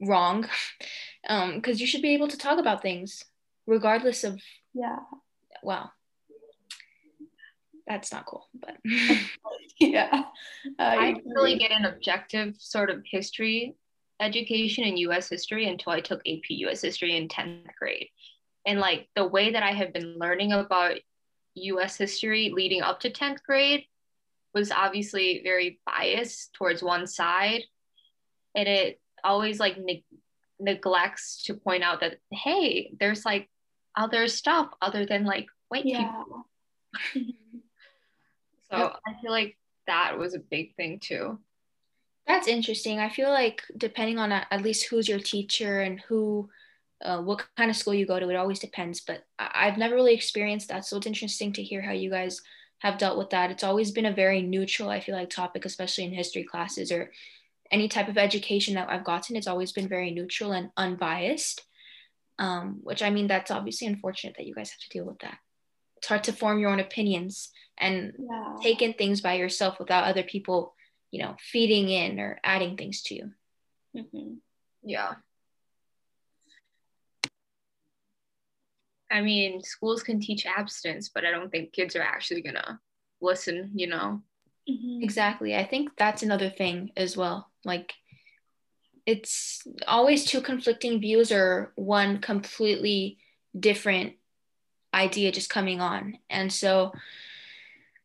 wrong, 0.00 0.48
um, 1.28 1.56
because 1.56 1.80
you 1.80 1.86
should 1.86 2.02
be 2.02 2.14
able 2.14 2.28
to 2.28 2.38
talk 2.38 2.58
about 2.58 2.82
things 2.82 3.24
regardless 3.66 4.24
of. 4.24 4.40
Yeah. 4.74 4.98
Well, 5.62 5.92
that's 7.86 8.12
not 8.12 8.26
cool, 8.26 8.48
but 8.54 8.76
Yeah. 9.78 10.24
I 10.78 10.96
I 10.96 11.12
didn't 11.12 11.32
really 11.32 11.58
get 11.58 11.70
an 11.70 11.84
objective 11.84 12.56
sort 12.58 12.90
of 12.90 13.04
history 13.04 13.74
education 14.18 14.84
in 14.84 14.96
US 14.98 15.28
history 15.28 15.68
until 15.68 15.92
I 15.92 16.00
took 16.00 16.20
AP 16.26 16.44
US 16.48 16.82
history 16.82 17.16
in 17.16 17.28
10th 17.28 17.74
grade. 17.78 18.08
And 18.66 18.80
like 18.80 19.08
the 19.14 19.26
way 19.26 19.52
that 19.52 19.62
I 19.62 19.72
have 19.72 19.92
been 19.92 20.18
learning 20.18 20.52
about 20.52 20.98
US 21.54 21.96
history 21.96 22.50
leading 22.54 22.82
up 22.82 23.00
to 23.00 23.10
10th 23.10 23.42
grade 23.42 23.84
was 24.56 24.72
obviously 24.72 25.42
very 25.44 25.78
biased 25.84 26.54
towards 26.54 26.82
one 26.82 27.06
side. 27.06 27.62
And 28.56 28.66
it 28.66 28.98
always 29.22 29.60
like 29.60 29.76
neg- 29.78 30.08
neglects 30.58 31.44
to 31.44 31.54
point 31.54 31.84
out 31.84 32.00
that, 32.00 32.16
hey, 32.32 32.90
there's 32.98 33.24
like 33.26 33.50
other 33.94 34.26
stuff 34.28 34.70
other 34.80 35.04
than 35.04 35.24
like 35.24 35.46
white 35.68 35.84
people. 35.84 36.48
So 38.70 38.78
Yep. 38.78 38.96
I 39.06 39.12
feel 39.22 39.30
like 39.30 39.56
that 39.86 40.18
was 40.18 40.34
a 40.34 40.40
big 40.40 40.74
thing 40.74 40.98
too. 40.98 41.38
That's 42.26 42.48
interesting. 42.48 42.98
I 42.98 43.08
feel 43.10 43.28
like 43.30 43.62
depending 43.76 44.18
on 44.18 44.32
at 44.32 44.48
at 44.50 44.62
least 44.62 44.88
who's 44.88 45.08
your 45.08 45.20
teacher 45.20 45.82
and 45.82 46.00
who, 46.00 46.50
uh, 47.04 47.22
what 47.22 47.46
kind 47.56 47.70
of 47.70 47.76
school 47.76 47.94
you 47.94 48.06
go 48.06 48.18
to, 48.18 48.28
it 48.28 48.34
always 48.34 48.58
depends. 48.58 49.00
But 49.02 49.22
I- 49.38 49.52
I've 49.68 49.78
never 49.78 49.94
really 49.94 50.14
experienced 50.14 50.68
that, 50.70 50.84
so 50.84 50.96
it's 50.96 51.06
interesting 51.06 51.52
to 51.52 51.62
hear 51.62 51.80
how 51.80 51.92
you 51.92 52.10
guys 52.10 52.42
have 52.78 52.98
dealt 52.98 53.18
with 53.18 53.30
that. 53.30 53.50
It's 53.50 53.64
always 53.64 53.90
been 53.90 54.06
a 54.06 54.12
very 54.12 54.42
neutral, 54.42 54.88
I 54.90 55.00
feel 55.00 55.14
like, 55.14 55.30
topic, 55.30 55.64
especially 55.64 56.04
in 56.04 56.12
history 56.12 56.44
classes 56.44 56.92
or 56.92 57.10
any 57.70 57.88
type 57.88 58.08
of 58.08 58.18
education 58.18 58.74
that 58.74 58.88
I've 58.90 59.04
gotten. 59.04 59.36
It's 59.36 59.46
always 59.46 59.72
been 59.72 59.88
very 59.88 60.10
neutral 60.10 60.52
and 60.52 60.70
unbiased. 60.76 61.62
Um, 62.38 62.80
which 62.82 63.02
I 63.02 63.08
mean, 63.08 63.28
that's 63.28 63.50
obviously 63.50 63.86
unfortunate 63.86 64.34
that 64.36 64.46
you 64.46 64.54
guys 64.54 64.70
have 64.70 64.80
to 64.80 64.88
deal 64.90 65.06
with 65.06 65.18
that. 65.20 65.38
It's 65.96 66.06
hard 66.06 66.24
to 66.24 66.32
form 66.32 66.58
your 66.58 66.70
own 66.70 66.80
opinions 66.80 67.50
and 67.78 68.12
Yeah. 68.18 68.56
take 68.62 68.82
in 68.82 68.92
things 68.92 69.22
by 69.22 69.34
yourself 69.34 69.78
without 69.78 70.04
other 70.04 70.22
people, 70.22 70.74
you 71.10 71.22
know, 71.22 71.36
feeding 71.40 71.88
in 71.88 72.20
or 72.20 72.38
adding 72.44 72.76
things 72.76 73.02
to 73.04 73.14
you. 73.14 73.32
Mhm. 73.96 74.40
Yeah. 74.82 75.14
I 79.10 79.20
mean, 79.20 79.62
schools 79.62 80.02
can 80.02 80.20
teach 80.20 80.46
abstinence, 80.46 81.08
but 81.08 81.24
I 81.24 81.30
don't 81.30 81.50
think 81.50 81.72
kids 81.72 81.94
are 81.96 82.02
actually 82.02 82.42
gonna 82.42 82.80
listen, 83.20 83.70
you 83.74 83.86
know? 83.86 84.22
Mhm. 84.68 85.02
Exactly. 85.02 85.54
I 85.54 85.64
think 85.64 85.96
that's 85.96 86.22
another 86.22 86.50
thing 86.50 86.90
as 86.96 87.16
well. 87.16 87.50
Like 87.64 87.94
it's 89.06 89.62
always 89.86 90.24
two 90.24 90.40
conflicting 90.40 91.00
views 91.00 91.30
or 91.30 91.72
one 91.76 92.18
completely 92.20 93.18
different 93.58 94.14
idea 94.92 95.30
just 95.30 95.48
coming 95.48 95.80
on. 95.80 96.18
And 96.28 96.52
so 96.52 96.92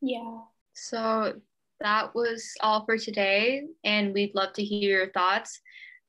Yeah. 0.01 0.41
So 0.73 1.41
that 1.79 2.13
was 2.13 2.53
all 2.61 2.85
for 2.85 2.97
today, 2.97 3.67
and 3.83 4.13
we'd 4.13 4.35
love 4.35 4.53
to 4.53 4.63
hear 4.63 4.99
your 4.99 5.11
thoughts. 5.11 5.61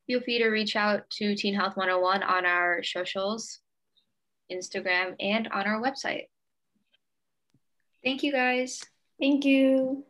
Feel 0.07 0.21
free 0.21 0.39
to 0.39 0.49
reach 0.49 0.77
out 0.77 1.09
to 1.11 1.35
Teen 1.35 1.55
Health 1.55 1.77
101 1.77 2.23
on 2.23 2.45
our 2.45 2.83
socials, 2.83 3.61
Instagram, 4.53 5.17
and 5.21 5.49
on 5.49 5.67
our 5.67 5.81
website. 5.81 6.27
thank 8.05 8.23
you 8.23 8.33
guys. 8.33 8.81
Thank 9.21 9.45
you. 9.45 10.05